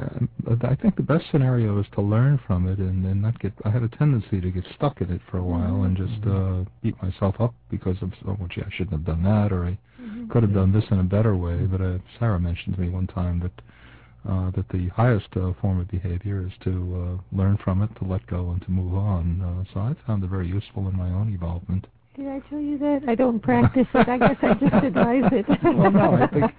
I, 0.65 0.67
I 0.67 0.75
think 0.75 0.95
the 0.95 1.03
best 1.03 1.25
scenario 1.31 1.79
is 1.79 1.85
to 1.95 2.01
learn 2.01 2.39
from 2.45 2.67
it 2.67 2.79
and, 2.79 3.05
and 3.05 3.21
not 3.21 3.39
get. 3.39 3.53
I 3.63 3.69
had 3.69 3.83
a 3.83 3.89
tendency 3.89 4.41
to 4.41 4.51
get 4.51 4.65
stuck 4.75 5.01
in 5.01 5.11
it 5.11 5.21
for 5.29 5.37
a 5.37 5.43
while 5.43 5.83
and 5.83 5.95
just 5.95 6.27
uh, 6.27 6.69
beat 6.83 7.01
myself 7.01 7.35
up 7.39 7.53
because 7.71 7.95
of 8.01 8.11
oh, 8.27 8.35
well, 8.39 8.49
gee, 8.49 8.61
I 8.61 8.69
shouldn't 8.71 8.91
have 8.91 9.05
done 9.05 9.23
that, 9.23 9.51
or 9.51 9.65
I 9.65 9.77
Mm-hmm. 10.01 10.29
could 10.29 10.43
have 10.43 10.53
done 10.53 10.71
this 10.71 10.85
in 10.91 10.99
a 10.99 11.03
better 11.03 11.35
way. 11.35 11.65
But 11.65 11.81
uh, 11.81 11.97
Sarah 12.19 12.39
mentioned 12.39 12.75
to 12.75 12.81
me 12.81 12.89
one 12.89 13.07
time 13.07 13.39
that 13.41 14.31
uh, 14.31 14.51
that 14.51 14.67
the 14.69 14.87
highest 14.89 15.27
uh, 15.35 15.53
form 15.61 15.79
of 15.79 15.89
behavior 15.89 16.45
is 16.45 16.53
to 16.63 17.19
uh, 17.21 17.35
learn 17.37 17.57
from 17.63 17.81
it, 17.81 17.89
to 17.97 18.05
let 18.05 18.25
go, 18.27 18.51
and 18.51 18.61
to 18.61 18.71
move 18.71 18.93
on. 18.93 19.41
Uh, 19.41 19.73
so 19.73 19.79
I 19.79 19.95
found 20.07 20.23
it 20.23 20.29
very 20.29 20.47
useful 20.47 20.87
in 20.87 20.95
my 20.95 21.09
own 21.09 21.33
evolvement. 21.33 21.87
Did 22.19 22.27
I 22.27 22.39
tell 22.49 22.59
you 22.59 22.77
that? 22.79 23.03
I 23.07 23.15
don't 23.15 23.39
practice 23.39 23.87
it. 23.93 24.09
I 24.09 24.17
guess 24.17 24.35
I 24.41 24.53
just 24.55 24.73
advise 24.83 25.23
it. 25.31 25.45
well, 25.63 25.89
no, 25.89 26.15
I 26.15 26.27
think, 26.27 26.51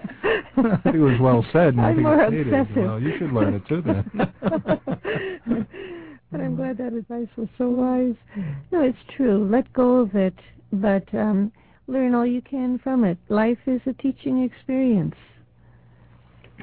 I 0.57 0.77
think 0.83 0.95
it 0.95 1.01
was 1.01 1.21
well 1.21 1.45
said. 1.53 1.75
And 1.75 1.83
I'm 1.83 1.87
I 1.87 1.93
think 1.93 2.03
more 2.03 2.23
it's 2.23 2.33
needed. 2.33 2.55
obsessive. 2.55 2.83
Well, 2.83 3.03
you 3.03 3.19
should 3.19 3.33
learn 3.33 3.55
it 3.55 3.69
too 3.69 3.83
then. 3.83 4.11
but 6.33 6.41
I'm 6.41 6.57
glad 6.57 6.79
that 6.79 6.95
advice 6.95 7.29
was 7.37 7.49
so 7.59 7.69
wise. 7.69 8.15
No, 8.73 8.83
it's 8.83 8.97
true. 9.15 9.47
Let 9.51 9.71
go 9.75 9.97
of 9.97 10.15
it, 10.15 10.35
but 10.73 11.05
um, 11.13 11.53
learn 11.89 12.15
all 12.15 12.25
you 12.25 12.41
can 12.41 12.79
from 12.79 13.05
it. 13.05 13.19
Life 13.29 13.59
is 13.67 13.83
a 13.85 13.93
teaching 13.93 14.43
experience. 14.43 15.15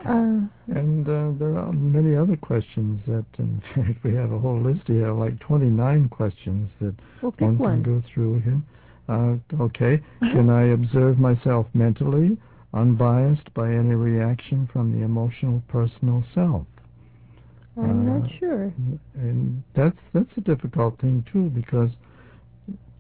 Uh, 0.08 0.42
and 0.74 1.08
uh, 1.08 1.32
there 1.38 1.56
are 1.56 1.72
many 1.72 2.16
other 2.16 2.36
questions 2.36 3.00
that, 3.06 3.26
in 3.38 3.62
fact, 3.76 4.04
we 4.04 4.16
have 4.16 4.32
a 4.32 4.40
whole 4.40 4.60
list 4.60 4.82
here, 4.88 5.12
like 5.12 5.40
29 5.42 6.10
questions 6.10 6.72
that 6.82 6.96
well, 7.22 7.34
one, 7.38 7.58
one 7.60 7.84
can 7.84 8.02
go 8.02 8.08
through 8.12 8.40
here. 8.40 8.60
Uh, 9.10 9.36
okay, 9.62 10.02
can 10.20 10.50
I 10.50 10.74
observe 10.74 11.18
myself 11.18 11.66
mentally, 11.74 12.38
unbiased 12.74 13.54
by 13.54 13.72
any 13.72 13.96
reaction 13.96 14.68
from 14.74 14.92
the 14.92 15.06
emotional 15.06 15.62
personal 15.70 16.24
self? 16.34 16.66
I'm 17.78 18.06
not 18.06 18.24
Uh, 18.24 18.38
sure. 18.40 18.74
And 19.16 19.64
that's 19.74 19.98
that's 20.14 20.38
a 20.38 20.42
difficult 20.42 21.00
thing 21.00 21.24
too, 21.32 21.50
because 21.52 21.92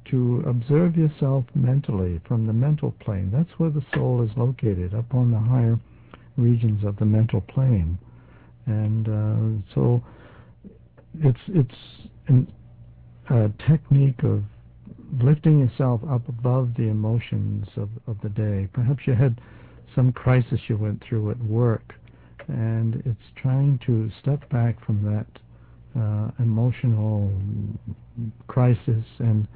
to 0.06 0.44
observe 0.48 0.96
yourself 0.96 1.44
mentally 1.54 2.22
from 2.26 2.48
the 2.48 2.54
mental 2.54 2.92
plane, 3.00 3.30
that's 3.32 3.50
where 3.60 3.70
the 3.70 3.84
soul 3.94 4.22
is 4.22 4.32
located, 4.38 4.94
up 4.94 5.14
on 5.14 5.32
the 5.32 5.40
higher 5.40 5.78
regions 6.38 6.84
of 6.86 6.96
the 6.98 7.06
mental 7.06 7.42
plane, 7.42 7.98
and 8.68 9.10
uh, 9.10 9.74
so 9.74 10.02
it's 11.20 11.42
it's 11.48 11.80
an, 12.28 12.48
a 13.30 13.50
technique 13.68 14.24
of 14.24 14.44
lifting 15.22 15.60
yourself 15.60 16.02
up 16.10 16.28
above 16.30 16.70
the 16.78 16.90
emotions 16.90 17.68
of, 17.76 17.90
of 18.08 18.18
the 18.22 18.30
day. 18.30 18.68
Perhaps 18.74 19.02
you 19.06 19.14
had 19.14 19.40
some 19.96 20.12
crisis 20.12 20.60
you 20.68 20.78
went 20.78 21.04
through 21.04 21.32
at 21.32 21.42
work, 21.44 21.94
and 22.48 23.02
it's 23.06 23.42
trying 23.42 23.80
to 23.86 24.12
step 24.22 24.48
back 24.50 24.84
from 24.86 25.04
that 25.04 25.28
uh, 26.00 26.30
emotional 26.40 27.32
crisis 28.48 29.06
and 29.20 29.48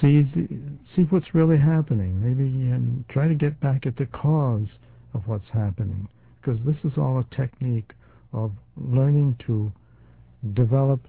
see 0.00 0.22
the, 0.34 0.48
see 0.94 1.02
what's 1.10 1.34
really 1.34 1.58
happening. 1.58 2.20
Maybe 2.22 3.04
try 3.08 3.28
to 3.28 3.34
get 3.34 3.58
back 3.60 3.86
at 3.86 3.96
the 3.96 4.06
cause 4.06 4.68
of 5.14 5.22
what's 5.26 5.48
happening, 5.52 6.08
because 6.40 6.60
this 6.64 6.76
is 6.84 6.96
all 6.96 7.18
a 7.18 7.34
technique 7.34 7.92
of 8.32 8.52
learning 8.76 9.36
to 9.46 9.72
develop 10.54 11.00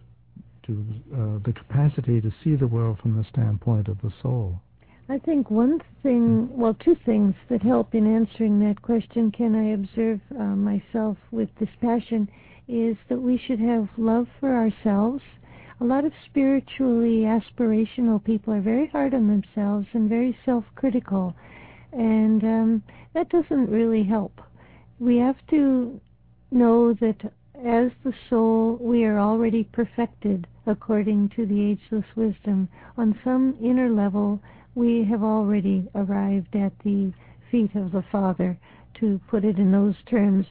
to 0.68 0.86
uh, 1.14 1.40
the 1.46 1.54
capacity 1.54 2.22
to 2.22 2.32
see 2.44 2.56
the 2.56 2.68
world 2.68 3.00
from 3.00 3.18
the 3.18 3.26
standpoint 3.32 3.88
of 3.88 4.00
the 4.02 4.12
soul? 4.22 4.60
I 5.10 5.18
think 5.20 5.50
one 5.50 5.82
thing, 6.04 6.50
well, 6.52 6.74
two 6.74 6.98
things 7.06 7.34
that 7.50 7.62
help 7.62 7.96
in 7.96 8.14
answering 8.14 8.60
that 8.60 8.82
question, 8.82 9.32
can 9.32 9.56
I 9.56 9.72
observe 9.72 10.20
uh, 10.38 10.44
myself 10.44 11.18
with 11.32 11.48
dispassion, 11.58 12.30
is 12.68 12.98
that 13.08 13.22
we 13.22 13.38
should 13.38 13.60
have 13.60 13.88
love 13.98 14.28
for 14.42 14.54
ourselves. 14.54 15.24
A 15.80 15.86
lot 15.86 16.04
of 16.04 16.12
spiritually 16.26 17.22
aspirational 17.22 18.22
people 18.22 18.54
are 18.54 18.62
very 18.62 18.88
hard 18.88 19.14
on 19.14 19.28
themselves 19.28 19.88
and 19.94 20.10
very 20.10 20.38
self 20.44 20.66
critical, 20.76 21.34
and 21.94 22.44
um, 22.44 22.84
that 23.14 23.30
doesn't 23.30 23.70
really 23.70 24.04
help. 24.04 24.42
We 25.00 25.18
have 25.18 25.38
to 25.52 26.02
know 26.52 26.94
that 26.96 27.32
as 27.66 27.92
the 28.04 28.14
soul, 28.30 28.78
we 28.80 29.04
are 29.06 29.20
already 29.20 29.64
perfected 29.64 30.48
according 30.66 31.30
to 31.30 31.46
the 31.46 31.72
ageless 31.72 32.06
wisdom. 32.16 32.70
On 32.98 33.20
some 33.24 33.58
inner 33.62 33.90
level, 33.90 34.40
we 34.76 35.04
have 35.06 35.24
already 35.24 35.88
arrived 35.96 36.56
at 36.56 36.74
the 36.84 37.12
feet 37.50 37.74
of 37.76 37.92
the 37.92 38.04
Father, 38.12 38.58
to 39.00 39.20
put 39.30 39.46
it 39.46 39.58
in 39.58 39.72
those 39.72 39.96
terms. 40.10 40.46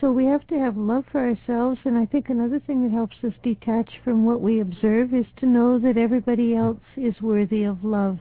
So 0.00 0.12
we 0.12 0.24
have 0.26 0.46
to 0.48 0.58
have 0.58 0.76
love 0.76 1.04
for 1.12 1.20
ourselves, 1.20 1.78
and 1.84 1.96
I 1.96 2.06
think 2.06 2.28
another 2.28 2.58
thing 2.58 2.82
that 2.82 2.92
helps 2.92 3.16
us 3.22 3.34
detach 3.42 4.00
from 4.02 4.24
what 4.24 4.40
we 4.40 4.60
observe 4.60 5.14
is 5.14 5.26
to 5.36 5.46
know 5.46 5.78
that 5.78 5.96
everybody 5.96 6.56
else 6.56 6.80
is 6.96 7.20
worthy 7.20 7.64
of 7.64 7.84
love. 7.84 8.18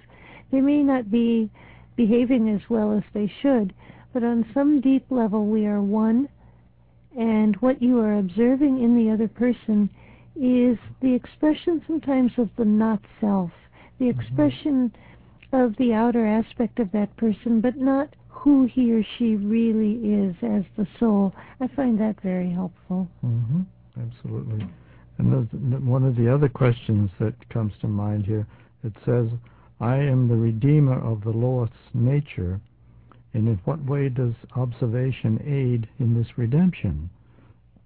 They 0.52 0.62
may 0.62 0.84
not 0.84 1.10
be 1.10 1.50
behaving 1.96 2.50
as 2.50 2.62
well 2.70 2.92
as 2.92 3.04
they 3.14 3.32
should, 3.42 3.74
but 4.14 4.24
on 4.24 4.46
some 4.54 4.82
deep 4.82 5.06
level 5.10 5.48
we 5.48 5.66
are 5.66 5.82
one, 5.82 6.30
and 7.18 7.56
what 7.58 7.82
you 7.82 8.00
are 8.00 8.20
observing 8.20 8.82
in 8.84 8.96
the 8.96 9.12
other 9.12 9.28
person 9.28 9.90
is 10.36 10.78
the 11.02 11.14
expression 11.14 11.82
sometimes 11.88 12.32
of 12.38 12.50
the 12.58 12.66
not 12.66 13.02
self, 13.20 13.52
the 14.00 14.06
mm-hmm. 14.06 14.20
expression 14.20 14.96
of 15.52 15.76
the 15.78 15.94
outer 15.94 16.26
aspect 16.26 16.80
of 16.80 16.92
that 16.94 17.16
person, 17.18 17.60
but 17.60 17.76
not 17.76 18.16
who 18.30 18.66
he 18.66 18.92
or 18.94 19.04
she 19.18 19.36
really 19.36 19.96
is 20.14 20.36
as 20.42 20.64
the 20.78 20.88
soul. 21.00 21.34
I 21.60 21.68
find 21.76 22.00
that 22.00 22.22
very 22.22 22.50
helpful. 22.50 23.08
Mm-hmm. 23.24 23.62
Absolutely. 24.02 24.68
And 25.18 25.88
one 25.88 26.06
of 26.06 26.16
the 26.16 26.34
other 26.34 26.50
questions 26.50 27.12
that 27.20 27.34
comes 27.50 27.74
to 27.82 27.88
mind 27.88 28.26
here, 28.26 28.48
it 28.84 28.94
says, 29.06 29.28
I 29.80 29.98
am 29.98 30.28
the 30.28 30.36
redeemer 30.36 31.00
of 31.00 31.24
the 31.24 31.32
lost 31.32 31.74
nature, 31.94 32.60
and 33.34 33.48
in 33.48 33.60
what 33.66 33.84
way 33.86 34.10
does 34.10 34.34
observation 34.56 35.42
aid 35.46 35.88
in 36.00 36.18
this 36.18 36.38
redemption? 36.38 37.10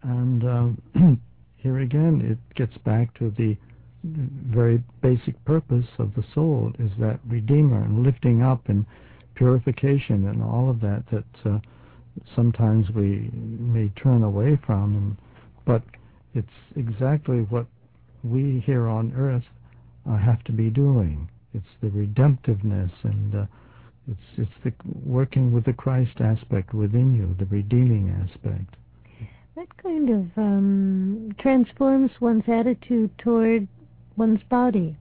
And 0.02 0.44
uh, 0.44 1.16
here 1.58 1.80
again, 1.80 2.22
it 2.24 2.56
gets 2.56 2.78
back 2.80 3.18
to 3.20 3.32
the 3.38 3.58
very 4.04 4.84
basic 5.02 5.44
purpose 5.46 5.86
of 5.98 6.14
the 6.16 6.24
soul 6.34 6.72
is 6.78 6.92
that 7.00 7.20
redeemer 7.28 7.84
and 7.84 8.04
lifting 8.04 8.44
up 8.44 8.70
and 8.70 8.86
purification 9.36 10.28
and 10.28 10.44
all 10.44 10.70
of 10.70 10.80
that 10.80 11.04
that 11.12 11.50
uh, 11.52 11.60
sometimes 12.36 12.90
we 12.92 13.30
may 13.34 13.90
turn 14.02 14.24
away 14.24 14.60
from, 14.66 15.18
but 15.66 15.82
it's 16.34 16.48
exactly 16.76 17.40
what 17.50 17.66
we 18.24 18.64
here 18.66 18.88
on 18.88 19.14
earth 19.18 19.44
uh, 20.10 20.18
have 20.18 20.44
to 20.44 20.52
be 20.52 20.70
doing. 20.70 21.28
It's 21.54 21.66
the 21.82 21.88
redemptiveness 21.88 22.92
and 23.04 23.36
uh, 23.36 23.46
it's 24.08 24.20
it's 24.38 24.52
the 24.64 24.74
working 25.06 25.52
with 25.52 25.66
the 25.66 25.74
Christ 25.74 26.20
aspect 26.20 26.74
within 26.74 27.16
you, 27.16 27.36
the 27.40 27.46
redeeming 27.46 28.10
aspect. 28.24 28.76
That 29.56 29.68
kind 29.82 30.10
of 30.10 30.26
um, 30.38 31.36
transforms 31.40 32.12
one's 32.20 32.44
attitude 32.48 33.12
toward 33.18 33.68
one's 34.18 34.44
body. 34.50 34.98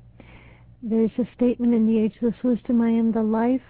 There's 0.82 1.10
a 1.18 1.28
statement 1.34 1.74
in 1.74 1.86
the 1.86 1.98
Ageless 1.98 2.36
Wisdom 2.42 2.80
I 2.80 2.90
am 2.90 3.12
the 3.12 3.22
life 3.22 3.60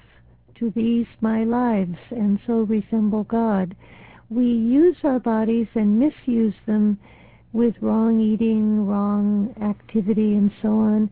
to 0.59 0.71
these 0.75 1.07
my 1.21 1.45
lives, 1.45 1.97
and 2.11 2.39
so 2.47 2.63
resemble 2.63 3.25
God. 3.25 3.75
We 4.31 4.45
use 4.45 4.97
our 5.05 5.19
bodies 5.19 5.69
and 5.75 5.99
misuse 5.99 6.55
them 6.67 6.99
with 7.53 7.75
wrong 7.81 8.21
eating, 8.21 8.87
wrong 8.87 9.55
activity, 9.63 10.35
and 10.35 10.51
so 10.61 10.69
on. 10.69 11.11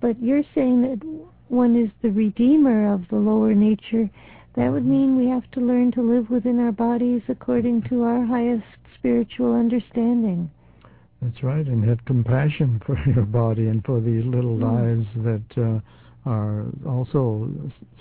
But 0.00 0.20
you're 0.20 0.42
saying 0.54 0.82
that 0.82 1.26
one 1.48 1.76
is 1.76 1.90
the 2.02 2.10
redeemer 2.10 2.92
of 2.92 3.02
the 3.08 3.16
lower 3.16 3.54
nature. 3.54 4.10
That 4.56 4.72
would 4.72 4.86
mean 4.86 5.16
we 5.16 5.28
have 5.28 5.50
to 5.52 5.60
learn 5.60 5.92
to 5.92 6.02
live 6.02 6.30
within 6.30 6.58
our 6.60 6.72
bodies 6.72 7.22
according 7.28 7.82
to 7.90 8.02
our 8.02 8.24
highest 8.24 8.64
spiritual 8.98 9.54
understanding. 9.54 10.50
That's 11.22 11.42
right, 11.42 11.66
and 11.66 11.86
have 11.88 12.04
compassion 12.04 12.80
for 12.86 12.98
your 13.06 13.24
body 13.24 13.68
and 13.68 13.84
for 13.84 14.00
these 14.00 14.24
little 14.24 14.56
mm. 14.56 14.62
lives 14.62 15.06
that 15.24 15.62
uh, 15.62 15.80
are 16.28 16.64
also 16.86 17.50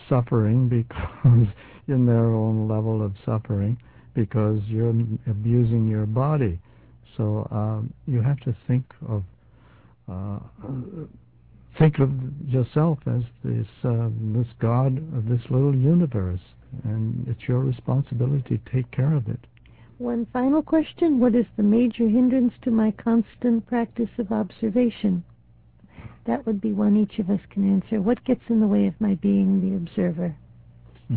suffering 0.09 0.69
because 1.03 1.47
in 1.87 2.05
their 2.05 2.25
own 2.25 2.67
level 2.67 3.03
of 3.03 3.13
suffering 3.25 3.77
because 4.15 4.59
you're 4.67 4.93
abusing 5.27 5.87
your 5.87 6.05
body. 6.05 6.57
So 7.17 7.47
um, 7.51 7.93
you 8.07 8.21
have 8.21 8.39
to 8.41 8.55
think 8.67 8.85
of 9.07 9.23
uh, 10.09 10.39
think 11.77 11.99
of 11.99 12.11
yourself 12.47 12.99
as 13.05 13.23
this 13.43 13.67
uh, 13.83 14.09
this 14.33 14.47
God 14.59 14.97
of 15.15 15.27
this 15.27 15.41
little 15.49 15.75
universe, 15.75 16.41
and 16.83 17.27
it's 17.27 17.47
your 17.47 17.59
responsibility 17.59 18.57
to 18.57 18.71
take 18.71 18.89
care 18.91 19.13
of 19.13 19.27
it. 19.27 19.39
One 19.97 20.27
final 20.33 20.61
question: 20.61 21.19
What 21.19 21.35
is 21.35 21.45
the 21.57 21.63
major 21.63 22.07
hindrance 22.07 22.53
to 22.63 22.71
my 22.71 22.91
constant 22.91 23.65
practice 23.67 24.09
of 24.17 24.31
observation? 24.31 25.23
That 26.25 26.45
would 26.45 26.59
be 26.59 26.73
one 26.73 26.97
each 26.97 27.19
of 27.19 27.29
us 27.29 27.39
can 27.51 27.71
answer. 27.71 28.01
What 28.01 28.23
gets 28.25 28.41
in 28.49 28.59
the 28.59 28.67
way 28.67 28.87
of 28.87 28.99
my 28.99 29.15
being 29.15 29.61
the 29.61 29.75
observer? 29.77 30.35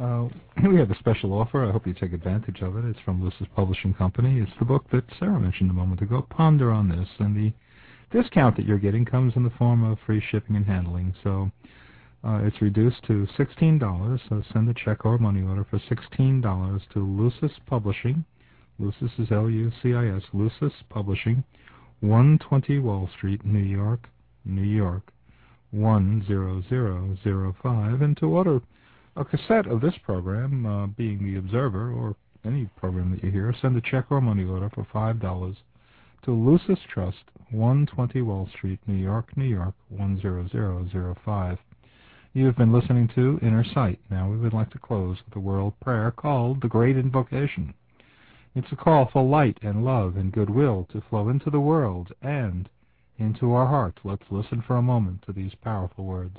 uh, 0.00 0.28
we 0.68 0.78
have 0.78 0.92
a 0.92 0.98
special 0.98 1.32
offer. 1.32 1.64
I 1.66 1.72
hope 1.72 1.86
you 1.88 1.94
take 1.94 2.12
advantage 2.12 2.60
of 2.62 2.76
it. 2.76 2.84
It's 2.84 3.00
from 3.04 3.22
Lucis 3.22 3.48
Publishing 3.56 3.94
Company. 3.94 4.40
It's 4.40 4.58
the 4.60 4.64
book 4.64 4.84
that 4.92 5.02
Sarah 5.18 5.40
mentioned 5.40 5.70
a 5.70 5.74
moment 5.74 6.02
ago, 6.02 6.24
Ponder 6.30 6.70
on 6.70 6.88
This. 6.88 7.08
And 7.18 7.36
the 7.36 7.52
discount 8.10 8.56
that 8.56 8.66
you're 8.66 8.78
getting 8.78 9.04
comes 9.04 9.34
in 9.36 9.44
the 9.44 9.50
form 9.50 9.84
of 9.84 9.98
free 10.06 10.22
shipping 10.30 10.56
and 10.56 10.66
handling. 10.66 11.14
So 11.22 11.50
uh, 12.24 12.40
it's 12.44 12.60
reduced 12.60 13.04
to 13.06 13.26
$16. 13.38 14.20
So 14.28 14.42
send 14.52 14.68
a 14.68 14.74
check 14.74 15.04
or 15.04 15.18
money 15.18 15.42
order 15.42 15.64
for 15.68 15.78
$16 15.78 16.80
to 16.92 16.98
Lucis 16.98 17.52
Publishing. 17.66 18.24
Lucis 18.78 19.10
is 19.18 19.30
L-U-C-I-S, 19.30 20.22
Lucis 20.32 20.72
Publishing. 20.88 21.44
120 22.00 22.78
Wall 22.78 23.10
Street, 23.16 23.44
New 23.44 23.58
York, 23.58 24.08
New 24.44 24.62
York 24.62 25.12
10005, 25.72 28.02
and 28.02 28.16
to 28.16 28.26
order 28.26 28.60
a 29.16 29.24
cassette 29.24 29.66
of 29.66 29.80
this 29.80 29.94
program, 30.04 30.66
uh, 30.66 30.86
being 30.86 31.22
The 31.22 31.36
Observer, 31.38 31.92
or 31.92 32.16
any 32.44 32.66
program 32.76 33.10
that 33.10 33.22
you 33.22 33.30
hear, 33.30 33.54
send 33.60 33.76
a 33.76 33.82
check 33.82 34.06
or 34.10 34.20
money 34.20 34.44
order 34.44 34.70
for 34.70 34.84
$5 34.84 35.56
to 36.22 36.32
Lucis 36.32 36.78
Trust, 36.92 37.24
120 37.50 38.22
Wall 38.22 38.48
Street, 38.56 38.78
New 38.86 38.96
York, 38.96 39.36
New 39.36 39.44
York 39.44 39.74
10005. 39.98 41.58
You 42.32 42.46
have 42.46 42.56
been 42.56 42.72
listening 42.72 43.08
to 43.14 43.38
Inner 43.42 43.64
Sight. 43.64 43.98
Now 44.10 44.30
we 44.30 44.36
would 44.36 44.52
like 44.52 44.70
to 44.70 44.78
close 44.78 45.18
with 45.24 45.36
a 45.36 45.40
world 45.40 45.74
prayer 45.80 46.10
called 46.10 46.60
the 46.60 46.68
Great 46.68 46.96
Invocation. 46.96 47.74
It's 48.54 48.70
a 48.72 48.76
call 48.76 49.08
for 49.12 49.22
light 49.22 49.58
and 49.62 49.84
love 49.84 50.16
and 50.16 50.32
goodwill 50.32 50.86
to 50.92 51.02
flow 51.08 51.28
into 51.28 51.50
the 51.50 51.60
world 51.60 52.12
and 52.22 52.68
into 53.18 53.52
our 53.52 53.66
hearts. 53.66 53.98
Let's 54.04 54.30
listen 54.30 54.62
for 54.66 54.76
a 54.76 54.82
moment 54.82 55.22
to 55.26 55.32
these 55.32 55.52
powerful 55.62 56.04
words. 56.04 56.38